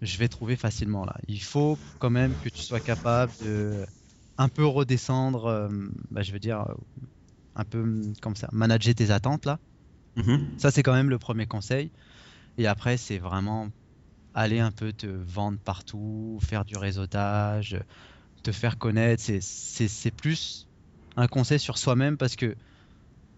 [0.00, 1.16] je vais trouver facilement là.
[1.28, 3.86] Il faut quand même que tu sois capable de
[4.36, 5.68] un peu redescendre, euh,
[6.10, 6.74] bah, je veux dire, euh,
[7.54, 9.58] un peu comme ça, manager tes attentes là.
[10.16, 10.58] Mhm.
[10.58, 11.90] Ça, c'est quand même le premier conseil.
[12.56, 13.68] Et après, c'est vraiment
[14.34, 17.78] aller un peu te vendre partout, faire du réseautage,
[18.42, 19.22] te faire connaître.
[19.40, 20.68] C'est plus
[21.16, 22.56] un conseil sur soi-même parce que,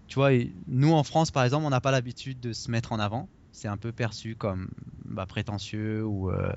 [0.09, 0.31] tu vois,
[0.67, 3.29] nous en France, par exemple, on n'a pas l'habitude de se mettre en avant.
[3.53, 4.69] C'est un peu perçu comme
[5.05, 6.53] bah, prétentieux ou euh,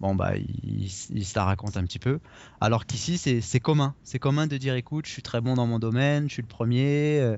[0.00, 2.20] bon bah il, se la raconte un petit peu.
[2.60, 5.78] Alors qu'ici c'est commun, c'est commun de dire écoute je suis très bon dans mon
[5.78, 7.36] domaine, je suis le premier, euh,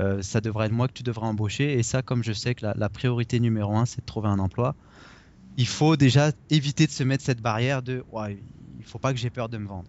[0.00, 2.66] euh, ça devrait être moi que tu devrais embaucher et ça comme je sais que
[2.76, 4.74] la, priorité numéro un c'est de trouver un emploi,
[5.56, 8.38] il faut déjà éviter de se mettre cette barrière de ouais,
[8.78, 9.88] il faut pas que j'ai peur de me vendre.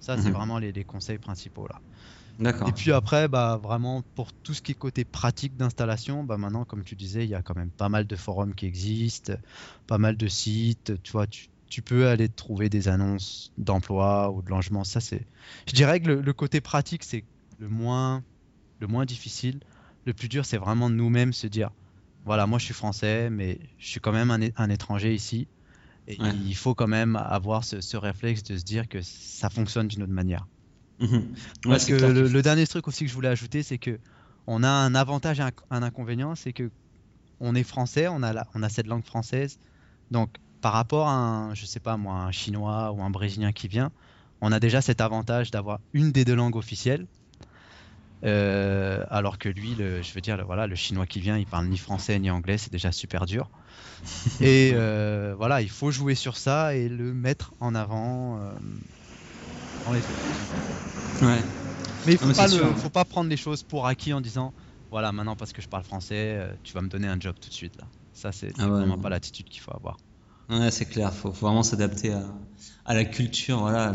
[0.00, 0.34] Ça c'est mhm.
[0.34, 1.80] vraiment les, les, conseils principaux là.
[2.40, 6.64] Et puis après, bah, vraiment, pour tout ce qui est côté pratique d'installation, bah, maintenant,
[6.64, 9.34] comme tu disais, il y a quand même pas mal de forums qui existent,
[9.86, 11.02] pas mal de sites.
[11.02, 14.84] Tu vois, tu, tu peux aller trouver des annonces d'emploi ou de logement.
[14.84, 15.26] Ça, c'est.
[15.66, 17.24] Je dirais que le, côté pratique, c'est
[17.58, 18.22] le moins,
[18.80, 19.60] le moins difficile.
[20.04, 21.70] Le plus dur, c'est vraiment nous-mêmes se dire
[22.24, 25.48] voilà, moi je suis français, mais je suis quand même un, étranger ici.
[26.06, 30.02] Et il faut quand même avoir ce, réflexe de se dire que ça fonctionne d'une
[30.02, 30.46] autre manière.
[31.00, 31.34] Mhm.
[31.64, 33.98] Parce que le, dernier truc aussi que je voulais ajouter, c'est que
[34.46, 36.70] on a un avantage et un, inconvénient, c'est que
[37.40, 39.58] on est français, on a, on a cette langue française.
[40.10, 40.30] Donc
[40.60, 43.92] par rapport à un, je sais pas moi, un chinois ou un brésilien qui vient,
[44.40, 47.06] on a déjà cet avantage d'avoir une des deux langues officielles.
[48.24, 51.46] Euh, alors que lui, le, je veux dire, le, voilà, le chinois qui vient, il
[51.46, 53.48] parle ni français ni anglais, c'est déjà super dur.
[54.40, 58.50] et euh, voilà, il faut jouer sur ça et le mettre en avant euh,
[61.20, 61.42] Ouais.
[62.06, 64.52] Mais il faut, pas faut pas prendre les choses pour acquis en disant,
[64.90, 67.54] voilà, maintenant parce que je parle français, tu vas me donner un job tout de
[67.54, 67.84] suite là.
[68.12, 69.96] Ça, c'est ah vraiment pas l'attitude qu'il faut avoir.
[70.48, 72.24] Ouais, c'est clair, faut, faut vraiment s'adapter à,
[72.84, 73.88] à, la culture, voilà,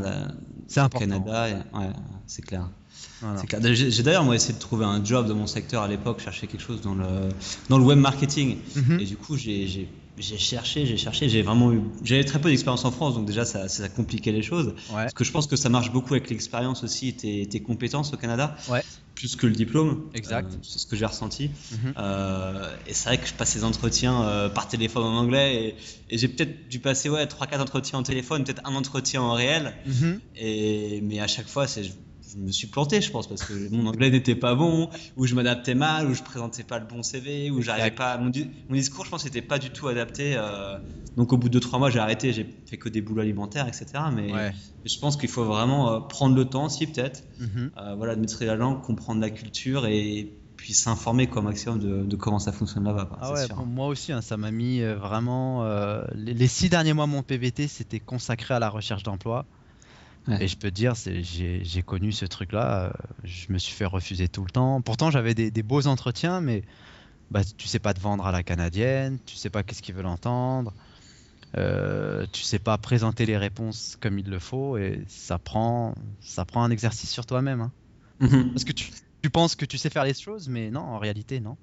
[0.76, 1.00] important.
[1.00, 1.90] Canada, ouais,
[2.28, 2.70] c'est clair.
[3.74, 6.62] J'ai d'ailleurs moi essayé de trouver un job dans mon secteur à l'époque, chercher quelque
[6.62, 7.30] chose dans le
[7.70, 8.60] dans le web marketing.
[8.76, 9.00] Mhm.
[9.00, 12.86] Et du coup, j'ai j'ai cherché, j'ai cherché, j'ai vraiment eu, j'avais très peu d'expérience
[12.86, 14.76] en France, donc déjà ça, ça compliquait les choses.
[14.92, 18.18] Parce que je pense que ça marche beaucoup avec l'expérience aussi tes, tes, compétences au
[18.18, 18.84] Canada, ouais.
[19.16, 20.10] plus que le diplôme.
[20.14, 20.54] Exact.
[20.54, 21.50] Euh, c'est ce que j'ai ressenti.
[21.72, 21.94] Mhm.
[21.98, 25.76] euh, et c'est vrai que je passe des entretiens euh, par téléphone en anglais
[26.10, 29.22] et, et j'ai peut-être dû passer ouais trois quatre entretiens en téléphone, peut-être un entretien
[29.22, 29.74] en réel.
[29.88, 30.20] Mhm.
[30.36, 31.84] Et mais à chaque fois c'est
[32.34, 35.36] je me suis planté, je pense, parce que mon anglais n'était pas bon, ou je
[35.36, 38.18] m'adaptais mal, ou je présentais pas le bon CV, ou j'arrivais pas.
[38.18, 38.32] Mon,
[38.70, 40.36] mon, discours, je pense, n'était pas du tout adapté.
[40.36, 40.78] Euh,
[41.16, 43.86] donc, au bout de 2-3 mois, j'ai arrêté, j'ai fait que des boulots alimentaires, etc.
[44.14, 44.32] Mais,
[44.86, 47.72] je pense qu'il faut vraiment euh, prendre le temps, si peut-être, mhm.
[47.78, 52.16] euh, voilà, de maîtriser la langue, comprendre la culture et puis s'informer comme maximum de,
[52.16, 53.10] comment ça fonctionne là-bas.
[53.20, 55.66] Ah ouais, moi aussi, hein, ça m'a mis vraiment.
[56.16, 59.46] Les, les, six derniers mois, mon PVT, c'était consacré à la recherche d'emploi.
[60.40, 62.86] Et je peux te dire, j'ai connu ce truc-là.
[62.86, 62.92] Euh,
[63.24, 64.82] je me suis fait refuser tout le temps.
[64.82, 66.64] Pourtant, j'avais des, beaux entretiens, mais
[67.30, 70.06] bah, tu sais pas te vendre à la canadienne, tu sais pas qu'est-ce qu'ils veulent
[70.06, 70.74] entendre,
[71.58, 76.46] euh, tu sais pas présenter les réponses comme il le faut, et ça prend, ça
[76.46, 77.62] prend un exercice sur toi-même.
[77.62, 77.72] Hein.
[78.20, 78.52] Mhm.
[78.52, 78.92] Parce que tu,
[79.24, 81.56] tu penses que tu sais faire les choses, mais non, en réalité, non.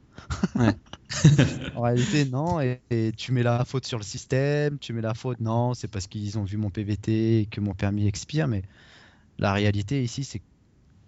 [1.76, 2.58] en réalité, non.
[2.58, 6.06] Et, tu mets la faute sur le système, tu mets la faute, non, c'est parce
[6.06, 8.48] qu'ils ont vu mon PVT et que mon permis expire.
[8.48, 8.62] Mais
[9.38, 10.44] la réalité ici, c'est que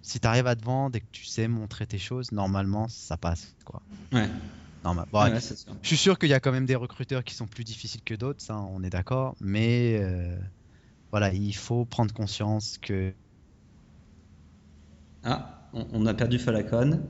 [0.02, 3.16] si tu arrives à te vendre et que tu sais montrer tes choses, normalement, ça
[3.16, 3.54] passe.
[3.64, 3.80] Quoi.
[4.12, 4.28] Ouais.
[4.84, 5.06] Normal.
[5.80, 8.14] je suis sûr qu'il y a quand même des recruteurs qui sont plus difficiles que
[8.14, 9.36] d'autres, ça, on est d'accord.
[9.40, 10.36] Mais euh,
[11.12, 13.14] voilà, il faut prendre conscience que.
[15.24, 17.02] Ah on, a perdu Falacon.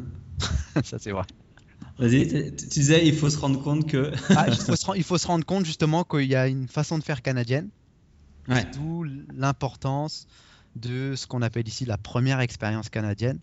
[0.84, 1.24] ça c'est vrai.
[1.98, 4.12] Vas-y, tu disais il faut se rendre compte que.
[4.30, 7.70] Ah, il, faut se rendre compte justement qu'il y a une façon de faire canadienne.
[8.48, 8.64] Ouais.
[8.74, 10.26] D'où l'importance
[10.76, 13.40] de ce qu'on appelle ici la première expérience canadienne.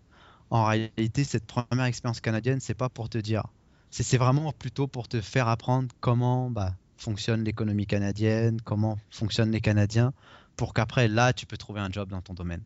[0.49, 3.43] En réalité, cette première expérience canadienne, c'est pas pour te dire.
[3.89, 9.61] C'est vraiment plutôt pour te faire apprendre comment bah, fonctionne l'économie canadienne, comment fonctionnent les
[9.61, 10.13] Canadiens,
[10.55, 12.61] pour qu'après, là, tu peux trouver un job dans ton domaine.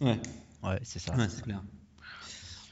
[0.00, 0.20] Ouais.
[0.64, 1.14] Ouais, c'est ça.
[1.14, 1.60] Ouais, c'est clair.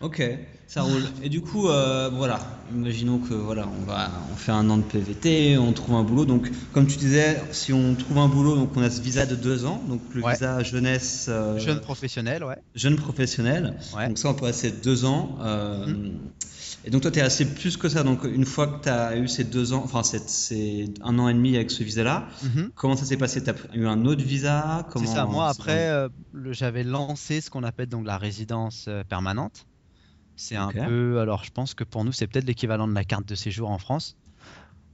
[0.03, 0.21] Ok,
[0.67, 1.05] ça roule.
[1.23, 2.41] Et du coup, euh, voilà,
[2.75, 6.25] imaginons que voilà, on va, on fait un an de PVT, on trouve un boulot.
[6.25, 9.37] Donc, comme tu disais, si on trouve un boulot, donc on a ce visa de
[9.37, 11.27] deux ans, donc le visa jeunesse.
[11.29, 12.57] Euh, jeune professionnel, ouais.
[12.75, 13.77] Jeune professionnel.
[14.09, 15.39] Donc ça, on peut rester deux ans.
[15.41, 16.19] Euh, mhm.
[16.85, 18.03] Et donc toi, tu es assez plus que ça.
[18.03, 21.35] Donc une fois que tu as eu ces deux ans, enfin c'est un an et
[21.35, 22.71] demi avec ce visa-là, mhm.
[22.75, 23.43] comment ça s'est passé?
[23.43, 24.87] Tu as eu un autre visa?
[24.97, 25.27] C'est ça.
[25.27, 26.09] Moi, après, euh,
[26.51, 29.67] j'avais lancé ce qu'on appelle donc la résidence euh, permanente.
[30.35, 33.27] C'est un peu, alors je pense que pour nous, c'est peut-être l'équivalent de la carte
[33.29, 34.17] de séjour en France.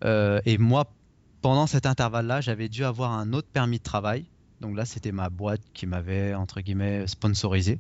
[0.05, 0.93] Euh, et moi,
[1.41, 4.27] pendant cet intervalle-là, j'avais dû avoir un autre permis de travail.
[4.61, 7.79] Donc là, c'était ma boîte qui m'avait, entre guillemets, sponsorisé.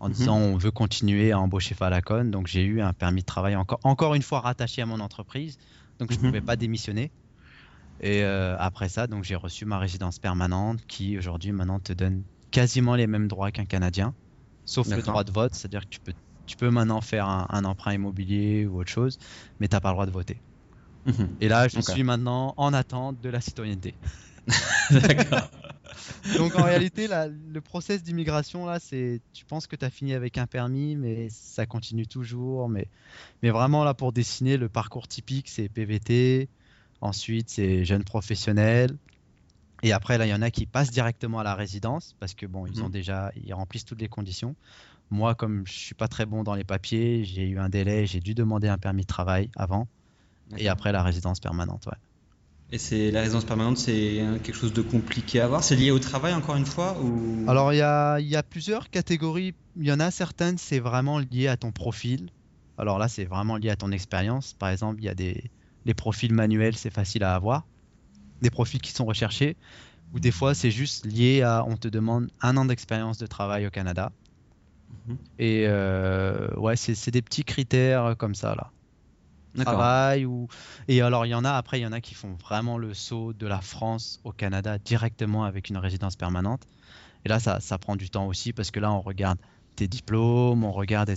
[0.00, 0.14] En Mhm.
[0.14, 2.24] disant on veut continuer à embaucher Falacon.
[2.24, 5.56] Donc j'ai eu un permis de travail encore, encore une fois rattaché à mon entreprise.
[5.98, 6.28] Donc je ne Mhm.
[6.28, 7.12] pouvais pas démissionner.
[8.00, 12.24] Et euh, après ça, donc j'ai reçu ma résidence permanente qui aujourd'hui maintenant te donne
[12.52, 14.14] quasiment les mêmes droits qu'un Canadien,
[14.64, 16.14] sauf le droit de vote, c'est-à-dire que tu peux,
[16.46, 19.18] tu peux maintenant faire un, un emprunt immobilier ou autre chose,
[19.58, 20.42] mais tu n'as pas le droit de voter.
[21.06, 21.36] Mhm.
[21.40, 23.98] Et là, je suis maintenant en attente de la citoyenneté.
[24.90, 25.50] D'accord.
[26.36, 30.38] Donc en réalité, le process d'immigration, là, c'est, tu penses que tu as fini avec
[30.38, 32.68] un permis, mais ça continue toujours.
[32.68, 32.88] Mais,
[33.42, 36.50] mais vraiment, là, pour dessiner le parcours typique, c'est PVT,
[37.00, 38.98] ensuite c'est jeune professionnel.
[39.82, 42.46] Et après, là, il y en a qui passent directement à la résidence parce que
[42.46, 42.92] bon, ils ont Mhm.
[42.92, 44.56] déjà, ils remplissent toutes les conditions.
[45.10, 48.20] Moi, comme je suis pas très bon dans les papiers, j'ai eu un délai, j'ai
[48.20, 49.88] dû demander un permis de travail avant,
[50.56, 51.86] et après la résidence permanente.
[51.86, 51.98] Ouais.
[52.70, 55.64] Et c'est la résidence permanente, c'est quelque chose de compliqué à avoir.
[55.64, 57.48] C'est lié au travail encore une fois ou?
[57.48, 59.54] Alors, il y a, il y a plusieurs catégories.
[59.76, 62.28] Il y en a certaines, c'est vraiment lié à ton profil.
[62.76, 64.52] Alors là, c'est vraiment lié à ton expérience.
[64.52, 65.50] Par exemple, il y a des
[65.84, 67.66] les profils manuels, c'est facile à avoir.
[68.42, 69.56] Des profils qui sont recherchés.
[70.12, 73.66] Ou des fois, c'est juste lié à, on te demande un an d'expérience de travail
[73.66, 74.12] au Canada.
[75.06, 75.16] Mhm.
[75.38, 78.70] Et euh, ouais, c'est des petits critères comme ça, là.
[79.56, 80.48] Travail ou
[80.88, 82.94] et alors il y en a après il y en a qui font vraiment le
[82.94, 86.62] saut de la France au Canada directement avec une résidence permanente.
[87.24, 89.38] Et là ça, ça prend du temps aussi parce que là on regarde
[89.76, 91.12] tes diplômes on regarde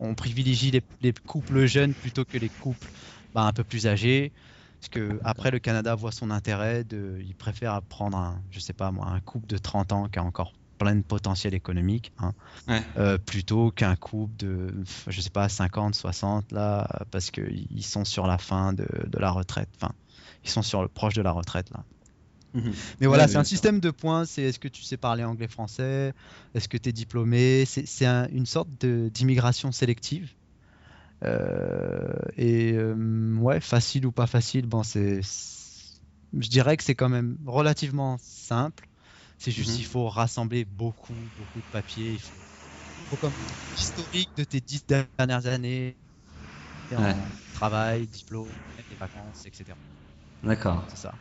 [0.00, 2.88] on privilégie les, les couples jeunes plutôt que les couples
[3.34, 4.32] bah, un peu plus âgés.
[4.80, 8.90] Parce que après le Canada voit son intérêt il préfère prendre un je sais pas
[8.92, 12.32] moi un couple de 30 ans qui a encore plein de potentiel économique hein,
[12.68, 12.82] Ouais.
[12.96, 14.74] euh, plutôt qu'un couple de,
[15.08, 19.30] je sais pas, 50, 60 là, parce qu'ils sont sur la fin de, de la
[19.30, 19.68] retraite.
[19.80, 19.92] Enfin,
[20.44, 21.84] ils sont sur le proche de la retraite là.
[22.54, 22.72] Mhm.
[23.00, 24.24] Mais voilà, Ouais, c'est un système de points.
[24.24, 26.14] C'est est-ce que tu sais parler anglais-français
[26.54, 30.30] Est-ce que tu es diplômé C'est c'est un- une sorte de- d'immigration sélective.
[31.24, 36.00] Euh, et euh, ouais, facile ou pas facile, bon, c'est, c'est-
[36.38, 38.87] je dirais que c'est quand même relativement simple.
[39.38, 39.78] C'est juste Mhm.
[39.78, 42.14] il faut rassembler beaucoup, beaucoup de papiers.
[42.14, 42.34] Il faut,
[43.04, 43.36] il faut comme
[43.76, 45.98] historique de tes dix dernières années,
[46.96, 47.14] Ouais.
[47.52, 49.78] travail, diplôme, les vacances, etc.
[50.42, 50.82] D'accord.
[50.86, 51.12] C'est ça.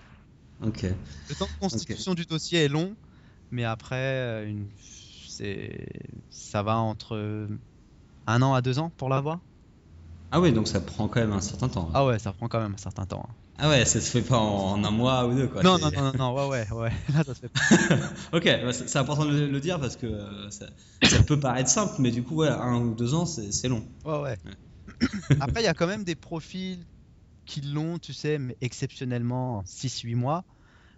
[0.62, 0.86] Ok.
[1.30, 2.98] Le temps de constitution du dossier est long,
[3.52, 4.70] mais après, euh, une...
[5.28, 5.88] c'est...
[6.30, 7.50] ça va entre
[8.28, 9.42] un an à deux ans pour l'avoir?
[10.32, 11.90] Ah oui, donc ça prend quand même un certain temps.
[11.94, 13.28] Ah ouais, ça prend quand même un certain temps.
[13.60, 15.64] Ah ouais, ça se fait pas en, en un mois ou deux quoi.
[15.64, 16.92] non, c'est- non, non, non, non, ouais, ouais, ouais.
[17.14, 17.60] Là, ça se fait pas.
[18.34, 20.68] Ok, bah, c'est c'est important de le, dire parce que euh, ça,
[21.04, 23.84] ça peut paraître simple, mais du coup, ouais, un ou deux ans, c'est c'est long.
[24.06, 24.38] Ouais, ouais.
[25.40, 26.86] Après, il y a quand même des profils
[27.46, 30.44] qui l'ont, tu sais, mais exceptionnellement en 6-8 mois.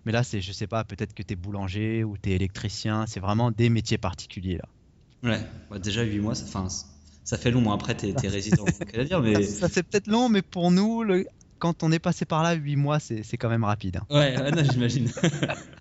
[0.05, 3.05] Mais là, c'est, je sais pas, peut-être que tu es boulanger ou tu es électricien.
[3.07, 5.29] C'est vraiment des métiers particuliers, là.
[5.29, 7.71] Ouais, ouais, déjà 8 mois, ça, fait long.
[7.71, 9.43] Après, t'es t'es résident, donc à dire, mais.
[9.43, 11.25] Ça, ça fait peut-être long, mais pour nous, le-
[11.59, 13.97] quand on est passé par là, 8 mois, c'est, c'est quand même rapide.
[13.97, 14.05] hein.
[14.09, 15.09] Ouais, ouais, non, j'imagine.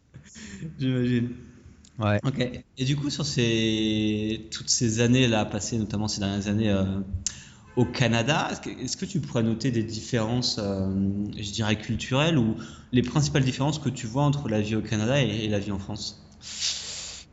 [0.79, 1.31] J'imagine.
[1.99, 2.21] Ouais.
[2.25, 2.47] Ok.
[2.77, 4.49] Et du coup, sur ces...
[4.53, 6.85] toutes ces années-là, passées, notamment ces dernières années euh,
[7.77, 8.51] au Canada,
[8.83, 10.89] est-ce que, tu pourrais noter des différences, euh,
[11.37, 12.57] je dirais, culturelles ou
[12.93, 15.73] les principales différences que tu vois entre la vie au Canada et, et la vie
[15.73, 16.25] en France?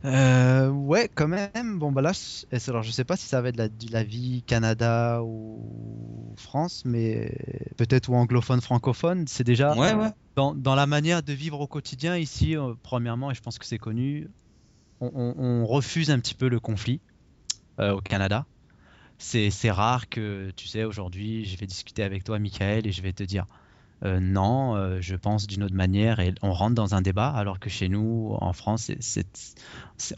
[0.06, 1.78] Euh, ouais, quand même.
[1.78, 4.04] Bon, bah là, je- alors je sais pas si ça va être la, de la
[4.04, 7.34] vie Canada ou France, mais
[7.76, 9.26] peut-être ou anglophone, francophone.
[9.26, 10.12] C'est déjà Ouais, ouais.
[10.36, 13.66] dans, dans la manière de vivre au quotidien ici, euh, premièrement, et je pense que
[13.66, 14.28] c'est connu,
[15.00, 17.02] on, on- on refuse un petit peu le conflit
[17.80, 18.46] euh, au Canada.
[19.18, 23.02] C'est c'est rare que, tu sais, aujourd'hui, je vais discuter avec toi, Michael, et je
[23.02, 23.46] vais te dire
[24.04, 27.58] euh, non, euh, je pense d'une autre manière, et on rentre dans un débat, alors
[27.58, 28.90] que chez nous, en France,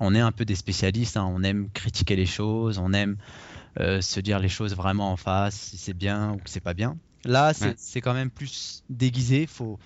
[0.00, 3.16] on est un peu des spécialistes, hein, on aime critiquer les choses, on aime
[3.78, 6.74] euh, se dire les choses vraiment en face, si c'est bien ou que c'est pas
[6.74, 6.98] bien.
[7.24, 8.02] Là, c'est Ouais.
[8.02, 9.78] quand même plus déguisé, faut,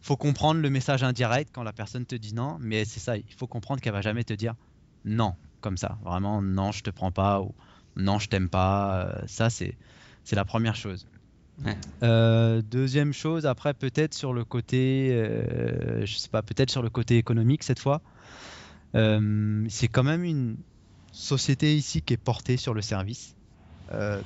[0.00, 3.32] faut comprendre le message indirect quand la personne te dit non, mais c'est ça, il
[3.36, 4.54] faut comprendre qu'elle va jamais te dire
[5.04, 7.54] non, comme ça, vraiment non, je te prends pas, ou
[7.96, 9.76] non, je t'aime pas, ça c'est
[10.24, 11.08] c'est la première chose.
[11.64, 11.76] Ouais.
[12.04, 16.90] Euh, deuxième chose, après peut-être sur le côté, euh, je sais pas, peut-être sur le
[16.90, 18.02] côté économique cette fois,
[18.94, 20.58] euh, c'est quand même une
[21.12, 23.34] société ici qui est portée sur le service.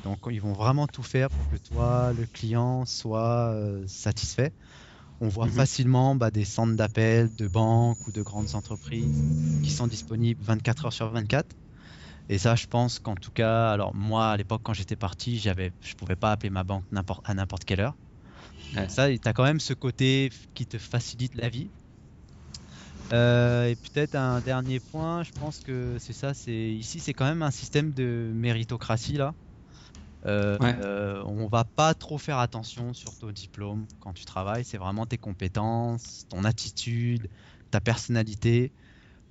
[0.02, 4.52] Donc ils vont vraiment tout faire pour que toi, le client, soit satisfait.
[5.20, 5.52] On voit Mhm.
[5.52, 9.24] facilement bah, des centres d'appel de banques ou de grandes entreprises
[9.62, 11.56] qui sont disponibles 24 heures sur 24.
[12.32, 15.70] Et ça, je pense qu'en tout cas, alors moi, à l'époque, quand j'étais parti, j'avais,
[15.82, 17.94] je pouvais pas appeler ma banque n'importe, à n'importe quelle heure.
[18.74, 18.88] Ouais.
[18.88, 21.70] Ça, tu as quand même ce côté qui te facilite la vie.
[23.12, 27.26] Euh, et peut-être un dernier point, je pense que c'est ça, c'est ici c'est quand
[27.26, 29.34] même un système de méritocratie là.
[30.24, 30.74] Euh, Ouais.
[30.80, 35.04] euh, on va pas trop faire attention sur ton diplôme quand tu travailles, c'est vraiment
[35.04, 37.28] tes compétences, ton attitude,
[37.70, 38.72] ta personnalité,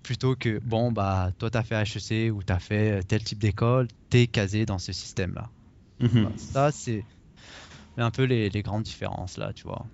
[0.03, 4.27] plutôt que bon bah toi t'as fait HEC ou t'as fait tel type d'école, t'es
[4.27, 5.51] casé dans ce système là.
[5.99, 6.33] Mhm.
[6.37, 7.05] Ça, c'est
[7.97, 9.85] un peu les, les grandes différences là, tu vois.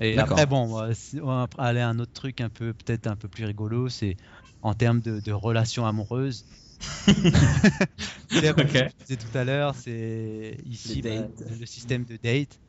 [0.00, 0.38] Et D'accord.
[0.38, 3.44] après, bon, on va aller à un autre truc un peu, peut-être un peu plus
[3.44, 4.16] rigolo, c'est
[4.62, 6.44] en termes de, de relations amoureuses.
[8.28, 8.76] C'est comme Ok.
[8.76, 11.10] je disais tout à l'heure, c'est ici bah,
[11.46, 12.60] le système de date.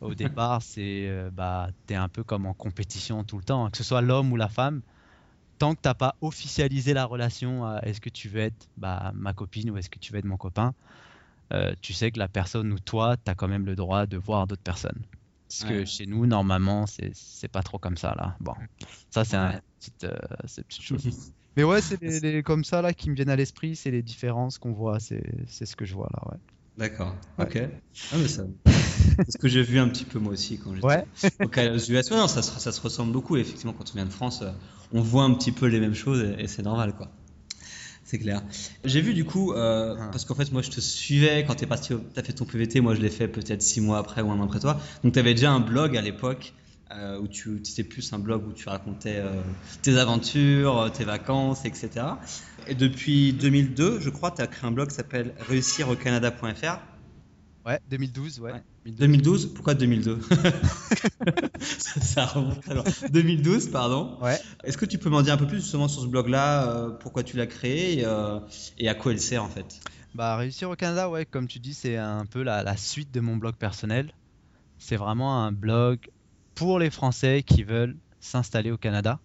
[0.00, 3.70] Au départ, c'est euh, bah, t'es un peu comme en compétition tout le temps, hein,
[3.70, 4.82] que ce soit l'homme ou la femme.
[5.58, 9.32] Tant que t'as pas officialisé la relation, à est-ce que tu veux être bah, ma
[9.32, 10.74] copine ou est-ce que tu veux être mon copain,
[11.52, 14.16] euh, tu sais que la personne ou toi, tu as quand même le droit de
[14.16, 15.02] voir d'autres personnes.
[15.48, 18.36] Parce que chez nous, normalement, c'est pas trop comme ça là.
[18.40, 18.54] Bon,
[19.10, 19.60] ça c'est un Ouais.
[19.78, 20.16] petite, euh,
[20.58, 21.04] une petite chose.
[21.56, 24.72] Mais ouais, c'est comme ça là qui me viennent à l'esprit, c'est les différences qu'on
[24.72, 26.20] voit, c'est c'est ce que je vois là.
[26.32, 26.38] Ouais.
[26.78, 27.14] D'accord.
[27.38, 27.44] Ouais.
[27.46, 27.58] Ok.
[28.12, 28.42] Ah, mais ça...
[28.66, 31.04] c'est ce que j'ai vu un petit peu moi aussi quand j'étais Ouais.
[31.70, 32.10] aux US.
[32.10, 33.36] Ouais, non, ça, se- ça se ressemble beaucoup.
[33.36, 34.50] Effectivement, quand on vient de France, euh,
[34.92, 37.10] on voit un petit peu les mêmes choses et, et c'est normal, quoi.
[38.04, 38.42] C'est clair.
[38.84, 40.08] J'ai vu du coup, euh, Ah.
[40.12, 42.80] parce qu'en fait, moi, je te suivais quand t'es parti, au- t'as fait ton PVT.
[42.80, 44.78] Moi, je l'ai fait peut-être six mois après ou un an après toi.
[45.02, 46.54] Donc, t'avais déjà un blog à l'époque
[46.92, 49.42] euh, où tu, c'était plus un blog où tu racontais euh,
[49.82, 51.90] tes aventures, euh, tes vacances, etc.
[52.68, 56.78] Et depuis 2002, je crois, tu as créé un blog qui s'appelle réussiraucanada.fr.
[57.66, 58.52] Ouais, 2012, ouais.
[58.52, 58.62] Ouais.
[58.84, 58.98] 2012.
[58.98, 60.20] 2012 Pourquoi 2002
[61.60, 62.84] ça, ça remonte très loin.
[63.10, 64.16] 2012, pardon.
[64.20, 64.38] Ouais.
[64.62, 67.24] Est-ce que tu peux m'en dire un peu plus justement sur ce blog-là, euh, pourquoi
[67.24, 68.06] tu l'as créé et,
[68.78, 69.80] et à quoi il sert en fait?
[70.14, 73.18] Bah, réussir au Canada, ouais, comme tu dis, c'est un peu la, la suite de
[73.18, 74.14] mon blog personnel.
[74.78, 75.98] C'est vraiment un blog
[76.56, 79.20] pour les Français qui veulent s'installer au Canada.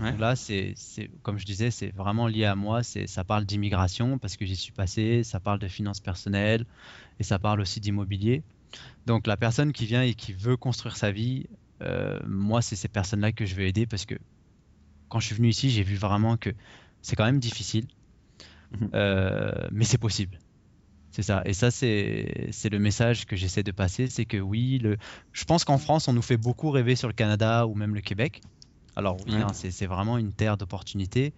[0.00, 0.10] Ouais.
[0.10, 2.82] Donc là, c'est, c'est, comme je disais, c'est vraiment lié à moi.
[2.82, 6.66] C'est, ça parle d'immigration parce que j'y suis passé, ça parle de finances personnelles
[7.20, 8.42] et ça parle aussi d'immobilier.
[9.06, 11.46] Donc la personne qui vient et qui veut construire sa vie,
[11.82, 14.16] euh, moi, c'est ces personnes-là que je veux aider parce que
[15.08, 16.50] quand je suis venu ici, j'ai vu vraiment que
[17.02, 17.86] c'est quand même difficile,
[18.72, 18.90] Mhm.
[18.94, 20.38] euh, mais c'est possible.
[21.14, 21.42] C'est ça.
[21.44, 24.96] Et ça, c'est, le message que j'essaie de passer, c'est que oui, le...
[25.32, 28.00] je pense qu'en France, on nous fait beaucoup rêver sur le Canada ou même le
[28.00, 28.42] Québec.
[28.96, 29.40] Alors oui, Ouais.
[29.40, 31.32] hein, c'est, vraiment une terre d'opportunités,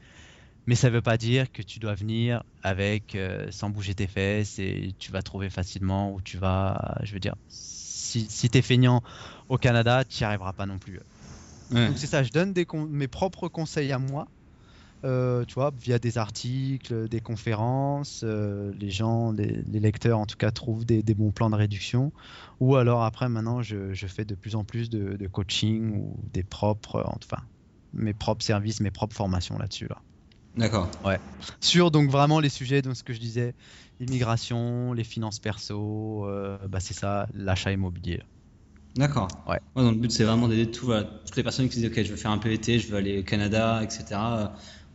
[0.66, 4.06] mais ça ne veut pas dire que tu dois venir avec euh, sans bouger tes
[4.06, 8.56] fesses et tu vas trouver facilement ou tu vas, je veux dire, si, si tu
[8.56, 9.02] es feignant
[9.50, 11.00] au Canada, tu n'y arriveras pas non plus.
[11.70, 11.86] Ouais.
[11.88, 14.26] Donc c'est ça, je donne des mes propres conseils à moi,
[15.04, 20.26] euh, tu vois, via des articles, des conférences, euh, les gens, les, les lecteurs en
[20.26, 22.12] tout cas trouvent des, des bons plans de réduction,
[22.60, 26.16] ou alors après maintenant je, je fais de plus en plus de, de coaching ou
[26.32, 27.42] des propres, enfin
[27.92, 30.02] mes propres services, mes propres formations là-dessus là.
[30.56, 30.90] D'accord.
[31.60, 33.54] Sur donc vraiment les sujets, donc ce que je disais,
[34.00, 38.22] l'immigration, les finances perso, euh, bah c'est ça, l'achat immobilier.
[38.96, 39.28] D'accord.
[39.46, 39.60] Ouais.
[39.76, 42.10] donc le but c'est vraiment d'aider tout, voilà, toutes les personnes qui disent ok je
[42.10, 44.18] veux faire un PVT, je veux aller au Canada, etc.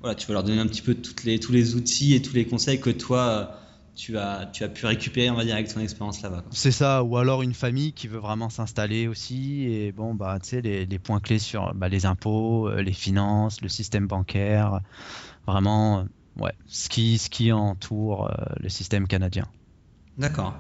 [0.02, 2.34] Voilà, tu vas leur donner un petit peu toutes les, tous les outils et tous
[2.34, 3.58] les conseils que toi
[3.96, 6.44] tu as, tu as pu récupérer on va dire avec ton expérience là-bas.
[6.52, 10.50] C'est ça, ou alors une famille qui veut vraiment s'installer aussi, et bon, bah, tu
[10.50, 14.80] sais, les, les points clés sur bah, les impôts, euh, les finances, le système bancaire,
[15.46, 16.04] vraiment, euh,
[16.42, 19.48] ouais, ce qui, ce qui entoure euh, le système canadien.
[20.18, 20.56] D'accord.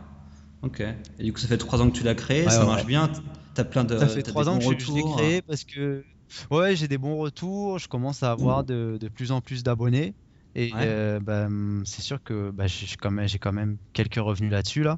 [0.61, 0.81] Ok.
[1.17, 2.81] Et du coup ça fait trois ans que tu l'as créé, Ouais, ça ouais, marche
[2.81, 2.87] ouais.
[2.87, 3.09] bien,
[3.55, 6.03] t'as plein de Ça fait trois ans que je, l'ai créé parce que,
[6.51, 10.13] ouais, j'ai des bons retours, je commence à avoir de, de plus en plus d'abonnés,
[10.55, 10.79] et Ouais.
[10.81, 14.51] euh, bah, hum, c'est sûr que bah, j'ai quand, même- j'ai quand même quelques revenus
[14.51, 14.97] là-dessus, là.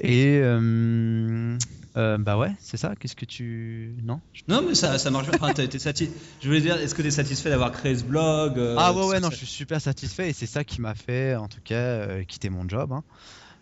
[0.00, 1.56] Et, euh,
[1.96, 3.96] euh, bah ouais, c'est ça, qu'est-ce que tu...
[4.02, 4.20] Non?
[4.46, 5.38] Non mais ça, ça marche bien.
[5.40, 6.08] Enfin, sati-
[6.40, 9.20] Je voulais dire, est-ce que tu es satisfait d'avoir créé ce blog Ah ouais, ouais,
[9.20, 12.50] non, je suis super satisfait et c'est ça qui m'a fait, en tout cas, quitter
[12.50, 12.92] mon job.
[12.92, 13.02] hein.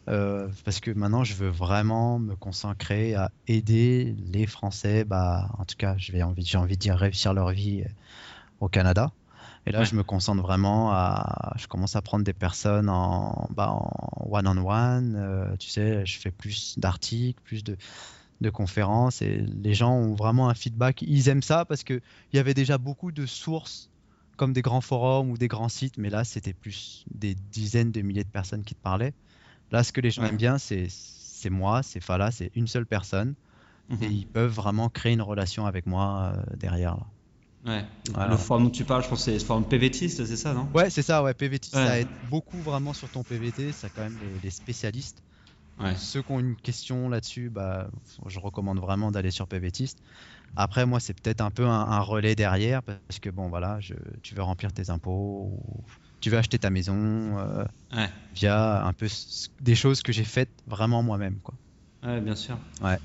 [0.09, 5.65] Euh, parce que maintenant, je veux vraiment me consacrer à aider les Français, bah, en
[5.65, 7.89] tout cas, envie, j'ai envie de dire réussir leur vie euh,
[8.61, 9.13] au Canada.
[9.67, 9.85] Et là, Ouais.
[9.85, 11.55] je me concentre vraiment à.
[11.57, 15.17] Je commence à prendre des personnes en bah, en one-on-one.
[15.17, 17.77] euh, tu sais, je fais plus d'articles, plus de,
[18.41, 21.03] de conférences et les gens ont vraiment un feedback.
[21.03, 22.01] Ils aiment ça parce qu'il
[22.33, 23.91] y avait déjà beaucoup de sources
[24.37, 28.03] comme des grands forums ou des grands sites, mais là, c'était plus des dizaines de
[28.03, 29.15] milliers de personnes qui te parlaient.
[29.71, 30.29] Là, ce que les gens Ouais.
[30.31, 30.89] aiment bien, c'est
[31.51, 33.35] moi, c'est Fala, c'est une seule personne
[33.89, 34.03] Mhm.
[34.03, 36.97] et ils peuvent vraiment créer une relation avec moi euh, derrière.
[36.97, 37.07] là.
[37.65, 37.85] Ouais.
[38.15, 38.33] Voilà.
[38.33, 40.69] Le forum dont tu parles, je pense c'est le forum PVTiste, c'est ça, non?
[40.75, 42.01] Ouais, c'est ça, ouais, PVT, ça Ouais.
[42.03, 45.23] aide beaucoup vraiment sur ton PVT, ça quand même les, les spécialistes.
[45.79, 45.95] Ouais.
[45.97, 47.89] Ceux qui ont une question là-dessus, bah,
[48.27, 50.01] je recommande vraiment d'aller sur PVTiste.
[50.57, 53.95] Après, moi, c'est peut-être un peu un, un relais derrière parce que bon, voilà, je,
[54.23, 55.85] tu veux remplir tes impôts ou
[56.21, 57.65] tu veux acheter ta maison euh,
[57.95, 58.09] Ouais.
[58.33, 59.07] via un peu
[59.61, 61.55] des choses que j'ai faites vraiment moi-même, quoi.
[62.05, 62.59] Ouais, bien sûr.
[62.83, 62.99] Ouais.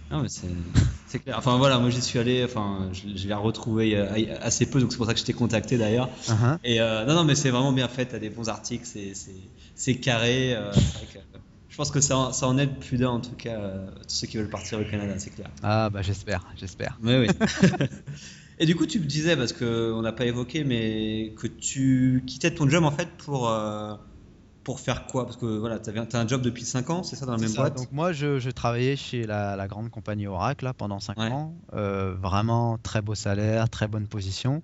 [1.08, 1.38] C'est clair.
[1.38, 4.92] Enfin voilà, moi j'y suis allé, enfin je, je l'ai retrouvé euh, assez peu, donc
[4.92, 6.10] c'est pour ça que je t'ai contacté d'ailleurs.
[6.30, 6.58] Uhum.
[6.64, 9.14] Et euh, non, non, mais c'est vraiment bien fait, t'as des bons articles, c'est-
[9.96, 10.56] carré.
[11.14, 11.20] que,
[11.70, 13.58] je pense que ça, en- ça en aide plus d'un en tout cas,
[14.08, 15.50] tous ceux qui veulent partir au Canada, c'est clair.
[15.64, 16.98] Ah bah j'espère, j'espère.
[17.02, 17.28] Oui, oui.
[18.62, 22.52] Et du coup, tu me disais, parce qu'on n'a pas évoqué, mais que tu quittais
[22.52, 23.96] ton job en fait pour, euh,
[24.64, 25.26] pour faire quoi?
[25.26, 27.50] Parce que voilà, tu as un job depuis 5 ans, c'est ça, dans la même
[27.50, 27.64] ça.
[27.64, 27.76] boîte?
[27.76, 31.32] Donc moi, je, je travaillais chez la, la grande compagnie Oracle là, pendant 5 Ouais.
[31.32, 31.56] ans.
[31.74, 34.62] Euh, vraiment très beau salaire, très bonne position.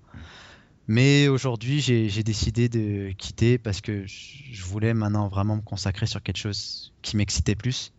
[0.86, 6.22] Mais aujourd'hui, j'ai décidé de quitter parce que je voulais maintenant vraiment me consacrer sur
[6.22, 7.90] quelque chose qui m'excitait plus,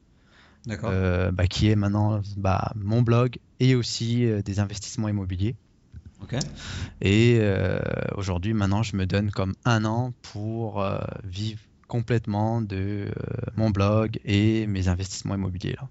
[0.66, 0.92] D'accord.
[0.92, 5.56] euh, bah, qui est maintenant bah, mon blog et aussi euh, des investissements immobiliers.
[7.02, 7.80] Et euh,
[8.16, 13.12] aujourd'hui, maintenant, je me donne comme un an pour euh, vivre complètement de euh,
[13.56, 15.88] mon blog et mes investissements immobiliers là.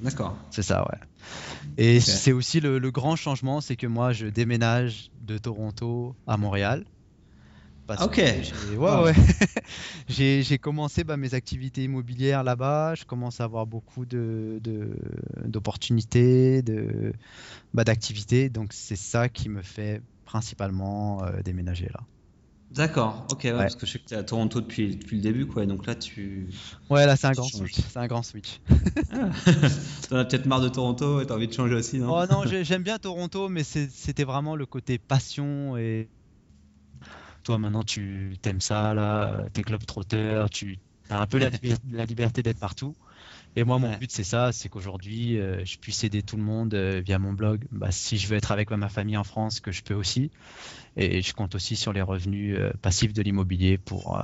[0.00, 0.36] D'accord.
[0.50, 0.98] C'est ça, ouais.
[1.76, 6.36] Et c'est aussi le, le grand changement, c'est que moi, je déménage de Toronto à
[6.36, 6.84] Montréal.
[7.88, 8.16] Parce Ah, ok.
[8.16, 9.04] j'ai- ouais, Wow.
[9.04, 9.14] ouais.
[10.58, 12.94] commencé bah, mes activités immobilières là-bas.
[12.94, 14.94] Je commence à avoir beaucoup de, de-
[15.46, 17.14] d'opportunités, de,
[17.72, 18.50] bah, d'activités.
[18.50, 22.00] Donc, c'est ça qui me fait principalement euh, déménager là.
[22.70, 23.26] D'accord.
[23.32, 23.56] Ok, ouais, Ouais.
[23.56, 25.64] parce que je sais que tu es à Toronto depuis, depuis le début, quoi.
[25.64, 26.46] Donc là, tu
[26.90, 27.76] Ouais, là, c'est un grand switch.
[27.90, 28.60] C'est un grand switch.
[30.12, 32.14] en as peut-être marre de Toronto et tu as envie de changer aussi, non?
[32.14, 36.10] Oh non, j'ai- j'aime bien Toronto, mais c'était vraiment le côté passion et
[37.48, 40.78] toi maintenant tu t'aimes ça là, t'es club trotteur, tu
[41.08, 42.94] as un peu la, liber- la liberté d'être partout.
[43.56, 43.98] Et moi mon Ouais.
[43.98, 47.32] but c'est ça, c'est qu'aujourd'hui euh, je puisse aider tout le monde euh, via mon
[47.32, 47.66] blog.
[47.70, 50.30] Bah, si je veux être avec ma famille en France, que je peux aussi.
[50.96, 54.20] Et je compte aussi sur les revenus euh, passifs de l'immobilier pour,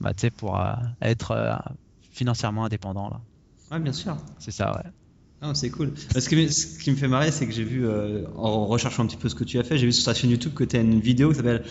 [0.00, 0.60] bah, pour
[1.00, 1.62] être
[2.10, 3.20] financièrement indépendant là.
[3.70, 4.16] Ouais, bien sûr.
[4.38, 4.90] C'est ça, ouais.
[5.40, 5.92] Ah, c'est cool.
[6.12, 7.86] Parce que ce qui me fait marrer, c'est que j'ai vu,
[8.36, 10.30] en recherchant un petit peu ce que tu as fait, j'ai vu sur ta chaîne
[10.30, 11.64] YouTube que tu as une vidéo qui s'appelle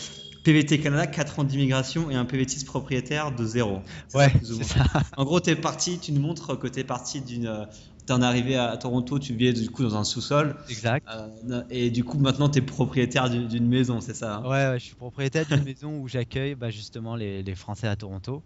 [0.47, 3.81] PVT Canada, 4 ans d'immigration et un PVTiste propriétaire de zéro.
[4.13, 4.31] Ouais,
[4.63, 4.85] ça.
[5.17, 7.47] En gros, tu es parti, tu nous montres que tu es parti d'une.
[7.47, 7.65] euh,
[8.05, 11.05] T'en es arrivé à Toronto, tu vivais du coup dans un sous-sol, Exact.
[11.13, 14.43] euh, et du coup maintenant tu es propriétaire d'une maison, c'est ça hein?
[14.43, 17.97] Ouais, ouais, je suis propriétaire d'une maison où j'accueille bah, justement les, les Français à
[17.97, 18.43] Toronto.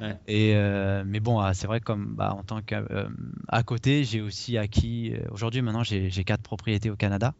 [0.00, 0.16] Ouais.
[0.28, 3.06] Et euh, mais bon, ah, c'est vrai comme bah, en tant qu'à euh,
[3.66, 5.12] côté, j'ai aussi acquis.
[5.12, 7.34] euh, Aujourd'hui, maintenant, j'ai j'ai quatre propriétés au Canada.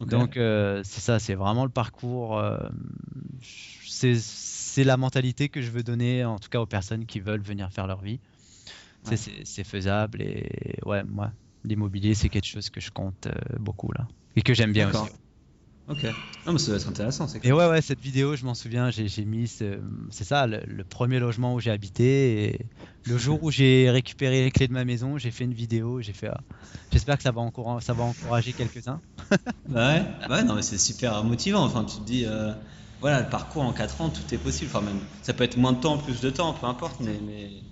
[0.00, 2.38] Donc euh, c'est ça, c'est vraiment le parcours.
[2.38, 2.58] euh,
[3.40, 7.42] c'est c'est la mentalité que je veux donner, en tout cas aux personnes qui veulent
[7.42, 8.20] venir faire leur vie.
[9.06, 9.16] Ouais.
[9.16, 11.32] C'est faisable et ouais, moi,
[11.64, 15.10] l'immobilier, c'est quelque chose que je compte euh, beaucoup là et que j'aime bien aussi.
[15.88, 16.04] Ok.
[16.46, 19.24] Non, mais ça doit être intéressant, Et ouais, ouais, cette vidéo, je m'en souviens, j'ai
[19.24, 19.80] mis, ce-
[20.10, 22.44] c'est ça, le, le premier logement où j'ai habité.
[22.44, 22.58] Et
[23.04, 26.00] le jour où j'ai récupéré les clés de ma maison, j'ai fait une vidéo.
[26.00, 26.40] J'ai fait, ah,
[26.92, 27.42] j'espère que ça va,
[27.80, 29.00] ça va encourager quelques-uns.
[29.68, 31.62] Bah ouais, bah ouais, non, mais c'est super motivant.
[31.64, 32.54] Enfin, tu te dis, euh,
[33.00, 34.70] voilà, le parcours en 4 ans, tout est possible.
[34.70, 37.64] Enfin, même, ça peut être moins de temps, plus de temps, peu importe, mais, mais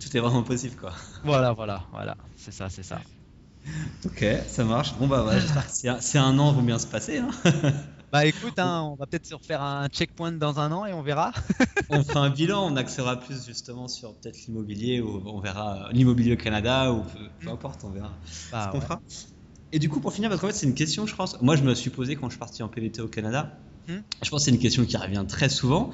[0.00, 0.94] tout est vraiment possible, quoi.
[1.22, 3.02] Voilà, voilà, voilà, c'est ça, c'est ça.
[4.04, 4.94] Ok, ça marche.
[4.98, 7.18] Bon, bah, ouais, j'espère que c'est un, an, vaut bien se passer.
[7.18, 7.30] Hein.
[8.12, 11.00] Bah écoute, hein, on va peut-être se refaire un checkpoint dans un an et on
[11.00, 11.32] verra.
[11.88, 16.34] on fera un bilan, on axera plus justement sur peut-être l'immobilier, ou on verra l'immobilier
[16.34, 18.12] au Canada, ou peu, peu importe, on verra.
[18.50, 18.84] Bah, ce qu'on ouais.
[18.84, 19.00] fera.
[19.72, 21.40] Et du coup, pour finir, parce qu'en fait, c'est une question, je pense.
[21.40, 23.58] Moi, je me suis posé quand je suis parti en PVT au Canada.
[23.88, 24.00] Hmm.
[24.22, 25.90] Je pense que c'est une question qui revient très souvent.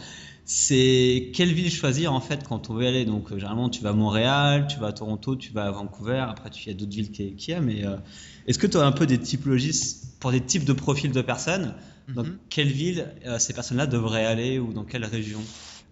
[0.50, 3.04] C'est quelle ville choisir en fait quand on veut y aller?
[3.04, 6.24] Donc, euh, généralement, tu vas à Montréal, tu vas à Toronto, tu vas à Vancouver.
[6.26, 7.60] Après, tu y a d'autres villes qui- qu'il y a.
[7.60, 7.98] Mais euh,
[8.46, 9.72] est-ce que tu as un peu des typologies
[10.20, 11.74] pour des types de profils de personnes?
[12.14, 12.38] Dans Mhm.
[12.48, 15.40] quelle ville euh, ces personnes-là devraient aller ou dans quelle région?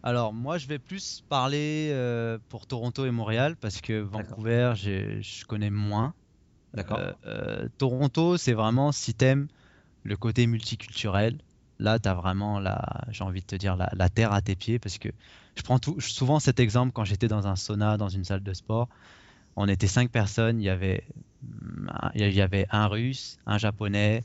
[0.02, 1.92] Alors moi, je vais plus parler
[2.48, 6.14] pour Toronto et Montréal parce que Vancouver, je connais moins.
[6.72, 7.00] D'accord.
[7.76, 9.48] Toronto, c'est vraiment si t'aimes
[10.02, 11.38] le côté multiculturel.
[11.78, 14.56] Là, tu as vraiment la, j'ai envie de te dire, la, la terre à tes
[14.56, 15.08] pieds parce que
[15.56, 18.52] je prends tout, souvent cet exemple quand j'étais dans un sauna, dans une salle de
[18.54, 18.88] sport.
[19.56, 21.04] On était cinq personnes, il y avait,
[21.88, 24.22] un- il y avait un russe, un japonais,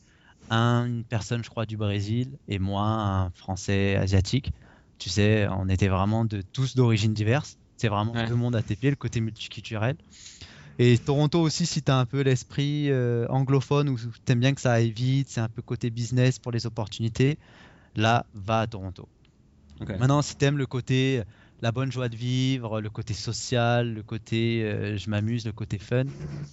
[0.50, 4.52] un- une personne, je crois, du Brésil et moi, un français asiatique.
[4.98, 7.58] Tu sais, on était vraiment de tous d'origines diverses.
[7.78, 8.28] C'est vraiment Ouais.
[8.28, 9.96] deux mondes à tes pieds, le côté multiculturel.
[10.84, 14.56] Et Toronto aussi, si tu as un peu l'esprit euh, anglophone ou tu aimes bien
[14.56, 17.38] que ça aille vite, c'est un peu côté business pour les opportunités,
[17.96, 19.08] là, va à Toronto.
[20.00, 21.22] Maintenant, si tu aimes le côté
[21.62, 25.78] la bonne joie de vivre, le côté social, le côté euh, je m'amuse, le côté
[25.78, 26.06] fun.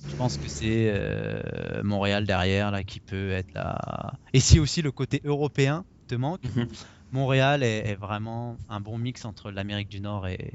[0.07, 4.13] Je pense que c'est euh, Montréal derrière là qui peut être là.
[4.35, 6.67] Et si aussi le côté européen te manque, Mhm.
[7.13, 10.53] Montréal est, est vraiment un bon mix entre l'Amérique du Nord et,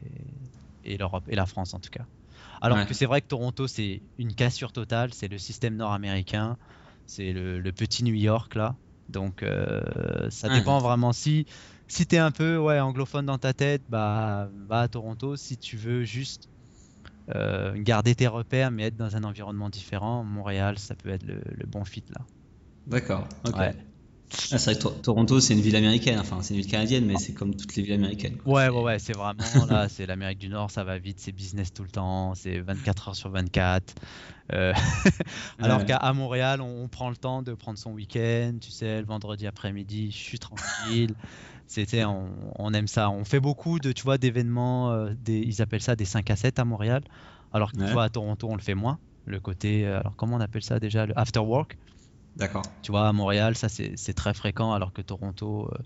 [0.84, 2.06] et l'Europe et la France en tout cas.
[2.64, 2.86] Alors Ouais.
[2.88, 6.58] que c'est vrai que Toronto c'est une cassure totale, c'est le système nord-américain,
[7.06, 8.78] c'est le, le petit New York là.
[9.10, 9.82] Donc euh,
[10.32, 10.60] ça Ouais.
[10.60, 11.46] dépend vraiment si
[11.88, 15.36] si t'es un peu ouais anglophone dans ta tête, bah va à Toronto.
[15.36, 16.48] Si tu veux juste
[17.36, 21.42] euh, garder tes repères mais être dans un environnement différent, Montréal ça peut être le,
[21.46, 22.26] le bon fit là.
[22.86, 23.28] D'accord.
[23.46, 23.58] Ok.
[23.58, 23.76] Ouais.
[24.52, 26.20] Ah, c'est vrai que Tor- Toronto, c'est une ville américaine.
[26.20, 28.38] Enfin, c'est une ville canadienne, mais c'est comme toutes les villes américaines.
[28.38, 28.54] quoi.
[28.54, 29.38] Ouais, ouais, ouais, c'est vraiment
[29.70, 33.10] là, c'est l'Amérique du Nord, ça va vite, c'est business tout le temps, c'est 24
[33.10, 33.94] heures sur 24.
[34.54, 34.74] Euh,
[35.62, 35.86] alors Ouais.
[35.86, 39.48] qu'à Montréal, on, on prend le temps de prendre son week-end, tu sais, le vendredi
[39.48, 41.16] après-midi, je suis tranquille.
[41.68, 43.10] C'était, on, on aime ça.
[43.10, 46.36] On fait beaucoup de, tu vois, d'événements, euh, des, ils appellent ça des 5 à
[46.36, 47.02] 7 à Montréal.
[47.52, 47.92] Alors que tu Ouais.
[47.92, 49.00] vois, à Toronto, on le fait moins.
[49.26, 51.78] Le côté, euh, alors comment on appelle ça déjà, le after work?
[52.36, 52.64] D'accord.
[52.82, 55.78] Tu vois, à Montréal, ça c'est très fréquent, alors que Toronto, euh,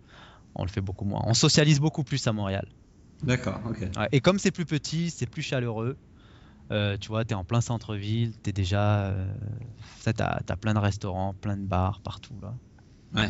[0.56, 1.22] on le fait beaucoup moins.
[1.26, 2.68] On socialise beaucoup plus à Montréal.
[3.24, 3.60] D'accord.
[3.66, 3.82] Ok.
[3.98, 5.98] Ouais, et comme c'est plus petit, c'est plus chaleureux.
[6.72, 9.08] euh, tu vois, tu es en plein centre-ville, tu es déjà.
[9.08, 9.34] Euh,
[10.00, 12.54] ça, t'as, t'as plein de restaurants, plein de bars partout là.
[13.14, 13.30] Ouais.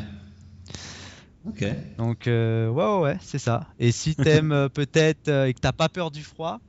[1.45, 1.65] Ok.
[1.97, 3.67] Donc, ouais, ouais, ouais, c'est ça.
[3.79, 6.59] Et si t'aimes peut-être et que t'as pas peur du froid,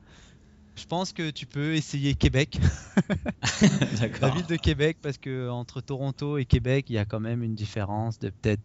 [0.79, 2.57] je pense que tu peux essayer Québec,
[4.21, 7.43] la ville de Québec, parce que entre Toronto et Québec, il y a quand même
[7.43, 8.61] une différence de peut-être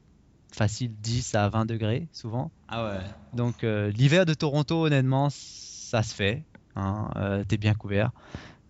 [0.53, 2.53] facile 10 à 20 degrés souvent.
[2.69, 3.01] Ah ouais.
[3.33, 6.45] Donc euh, l'hiver de Toronto, honnêtement, ça se fait.
[6.77, 8.13] Hein, euh, T'es bien couvert.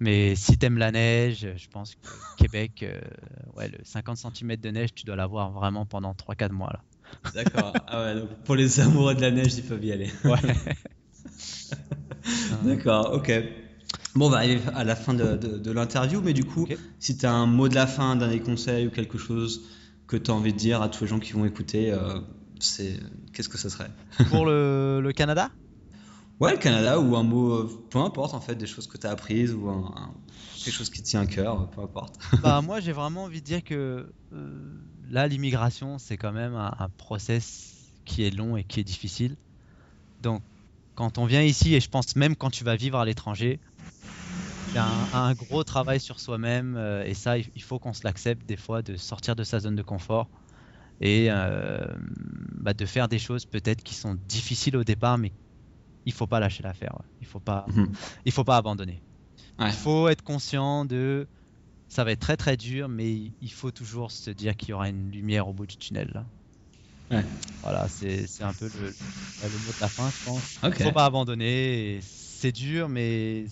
[0.01, 3.01] Mais si t'aimes la neige, je pense que Québec, euh,
[3.55, 6.73] ouais, le 50 cm de neige, tu dois l'avoir vraiment pendant 3-4 mois.
[7.35, 7.75] D'accord.
[7.87, 8.15] Ah ouais.
[8.21, 10.11] Donc pour les amoureux de la neige, ils peuvent y aller.
[10.25, 10.41] Ouais.
[12.65, 13.13] D'accord.
[13.15, 13.33] Ok.
[14.15, 16.67] Bon, on va arriver à la fin de, de- de l'interview, mais du coup,
[17.01, 19.63] si tu as un mot de la fin, un dernier conseil ou quelque chose
[20.07, 22.21] que tu as envie de dire à tous les gens qui vont écouter, euh,
[22.61, 23.01] c'est
[23.33, 23.91] qu'est-ce que ce serait?
[24.31, 25.51] Pour le, le Canada?
[26.41, 29.07] Ouais, le Canada ou un mot, euh, peu importe en fait, des choses que tu
[29.07, 30.15] as apprises ou un- un-
[30.65, 32.19] quelque chose qui tient à cœur, peu importe.
[32.43, 36.75] bah, Moi, j'ai vraiment envie de dire que euh, là, l'immigration, c'est quand même un,
[36.79, 39.37] un process qui est long et qui est difficile.
[40.21, 40.43] Donc,
[40.95, 43.61] quand on vient ici, et je pense même quand tu vas vivre à l'étranger,
[44.67, 46.77] il y a un, un gros travail sur soi-même.
[46.77, 49.77] euh, et ça, il faut qu'on se l'accepte des fois, de sortir de sa zone
[49.77, 50.31] de confort
[51.01, 51.85] et euh,
[52.61, 55.33] bah, de faire des choses peut-être qui sont difficiles au départ, mais
[56.07, 56.95] il faut pas lâcher l'affaire.
[57.01, 57.07] ouais.
[57.21, 57.93] Il faut pas, Mhm.
[58.25, 59.03] il faut pas abandonner.
[59.59, 59.69] Ouais.
[59.69, 61.29] Il faut être conscient de
[61.89, 64.89] ça va être très très dur, mais il faut toujours se dire qu'il y aura
[64.89, 66.11] une lumière au bout du tunnel.
[66.15, 66.27] là.
[67.11, 67.25] Ouais.
[67.63, 70.59] Voilà, c'est un peu le, le mot de la fin, je pense.
[70.65, 72.01] Il faut pas abandonner.
[72.03, 73.47] C'est dur, mais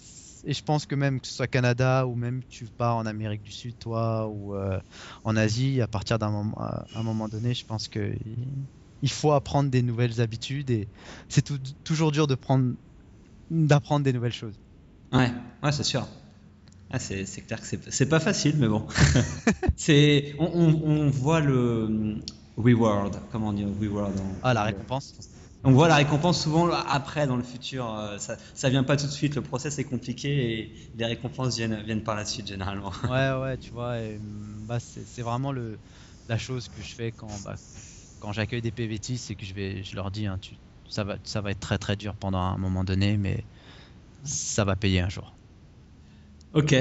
[0.45, 3.07] et je pense que même que ce soit Canada ou même que tu pars en
[3.07, 4.81] Amérique du Sud, toi, ou euh,
[5.25, 6.59] en Asie, à partir d'un moment,
[6.95, 8.13] un moment donné, je pense que
[9.01, 10.89] il- faut apprendre des nouvelles habitudes et
[11.29, 11.49] c'est
[11.85, 12.75] toujours dur de prendre
[13.51, 14.55] d'apprendre des nouvelles choses.
[15.13, 15.31] Ouais,
[15.63, 16.07] ouais, c'est sûr.
[16.91, 18.87] Ah, c'est clair que c'est pas facile, mais bon.
[19.77, 22.17] c'est on, on, on voit le
[22.57, 25.15] reward, comment on dit reward en- Ah, la récompense.
[25.65, 27.89] On voit la récompense souvent après dans le futur.
[27.95, 29.35] euh, Ça, ça vient pas tout de suite.
[29.37, 32.93] Le process est compliqué et les récompenses viennent, viennent par la suite généralement.
[33.05, 35.81] Ouais, ouais, tu vois, mm, bah, c'est c'est vraiment le,
[36.29, 37.55] la chose que je fais quand, bah,
[38.19, 40.57] quand j'accueille des PVT, c'est que je, vais, je leur dis, hein, tu,
[40.89, 43.47] ça, va, ça va être très très dur pendant un moment donné, mais
[44.25, 45.39] ça va payer un jour.
[46.55, 46.75] Ok,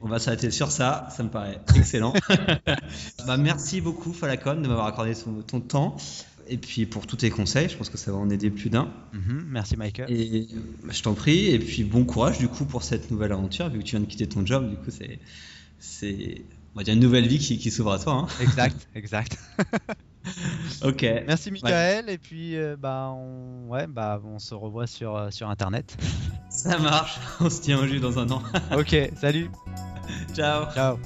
[0.00, 1.08] on va s'arrêter sur ça.
[1.14, 2.12] Ça me paraît excellent.
[3.26, 5.96] bah, merci beaucoup Falacon de m'avoir accordé ton, ton temps
[6.50, 7.68] et puis pour tous tes conseils.
[7.68, 8.90] Je pense que ça va en aider plus d'un.
[9.12, 10.10] Mhm, merci Michael.
[10.10, 10.46] Et
[10.84, 11.46] bah, je t'en prie.
[11.46, 14.10] Et puis bon courage du coup pour cette nouvelle aventure vu que tu viens de
[14.10, 14.70] quitter ton job.
[14.70, 15.18] Du coup c'est
[15.78, 16.42] c'est
[16.74, 18.12] on va dire une nouvelle vie qui, qui s'ouvre à toi.
[18.14, 18.26] hein.
[18.40, 19.36] Exact, exact.
[20.82, 21.02] Ok.
[21.26, 25.48] Merci Michael, et puis euh, bah, on, ouais, bah, on se revoit sur, euh, sur
[25.48, 25.96] Internet.
[26.58, 27.20] Ça marche.
[27.40, 28.42] On se tient au jus dans un an.
[28.76, 29.48] ok, salut,
[30.34, 30.64] Ciao.
[30.74, 30.98] ciao.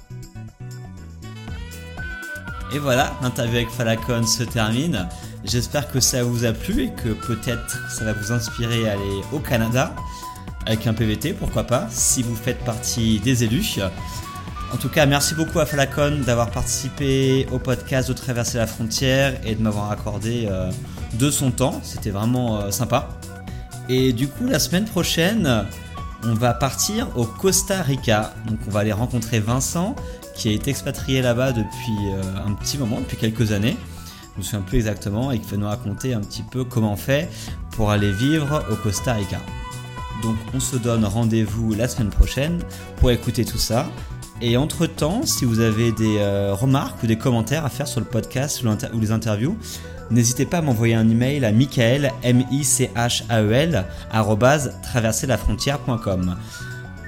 [2.73, 5.07] Et voilà, l'interview avec Falacon se termine.
[5.45, 9.21] J'espère que ça vous a plu et que peut-être ça va vous inspirer à aller
[9.31, 9.95] au Canada
[10.65, 13.79] avec un PVT, pourquoi pas, si vous faites partie des élus.
[14.73, 19.39] En tout cas, merci beaucoup à Falacon d'avoir participé au podcast de Traverser la frontière
[19.45, 20.71] et de m'avoir accordé euh,
[21.15, 21.79] de son temps.
[21.83, 23.11] C'était vraiment euh, sympa.
[23.95, 25.67] Et du coup, la semaine prochaine,
[26.25, 28.33] on va partir au Costa Rica.
[28.47, 29.95] Donc, on va aller rencontrer Vincent
[30.35, 33.77] qui été expatrié là-bas depuis euh, un petit moment, depuis quelques années.
[34.33, 36.97] je me souviens plus exactement, et qui va nous raconter un petit peu comment on
[36.97, 37.29] fait
[37.73, 39.41] pour aller vivre au Costa Rica.
[40.23, 42.61] Donc on se donne rendez-vous la semaine prochaine
[42.97, 43.91] pour écouter tout ça.
[44.41, 48.07] Et entre-temps, si vous avez des euh, remarques ou des commentaires à faire sur le
[48.07, 49.59] podcast ou, les interviews,
[50.13, 53.85] n'hésitez pas à m'envoyer un email à michael, m i c h a e l
[54.83, 56.37] traverserlafrontière.com.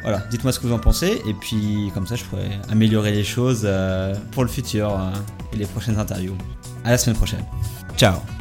[0.03, 3.25] Voilà, dites-moi ce que vous en pensez et puis comme ça je pourrais améliorer les
[3.25, 5.11] choses euh, pour le futur euh,
[5.53, 6.37] et les prochaines interviews.
[6.85, 7.45] À la semaine prochaine.
[7.97, 8.34] Ciao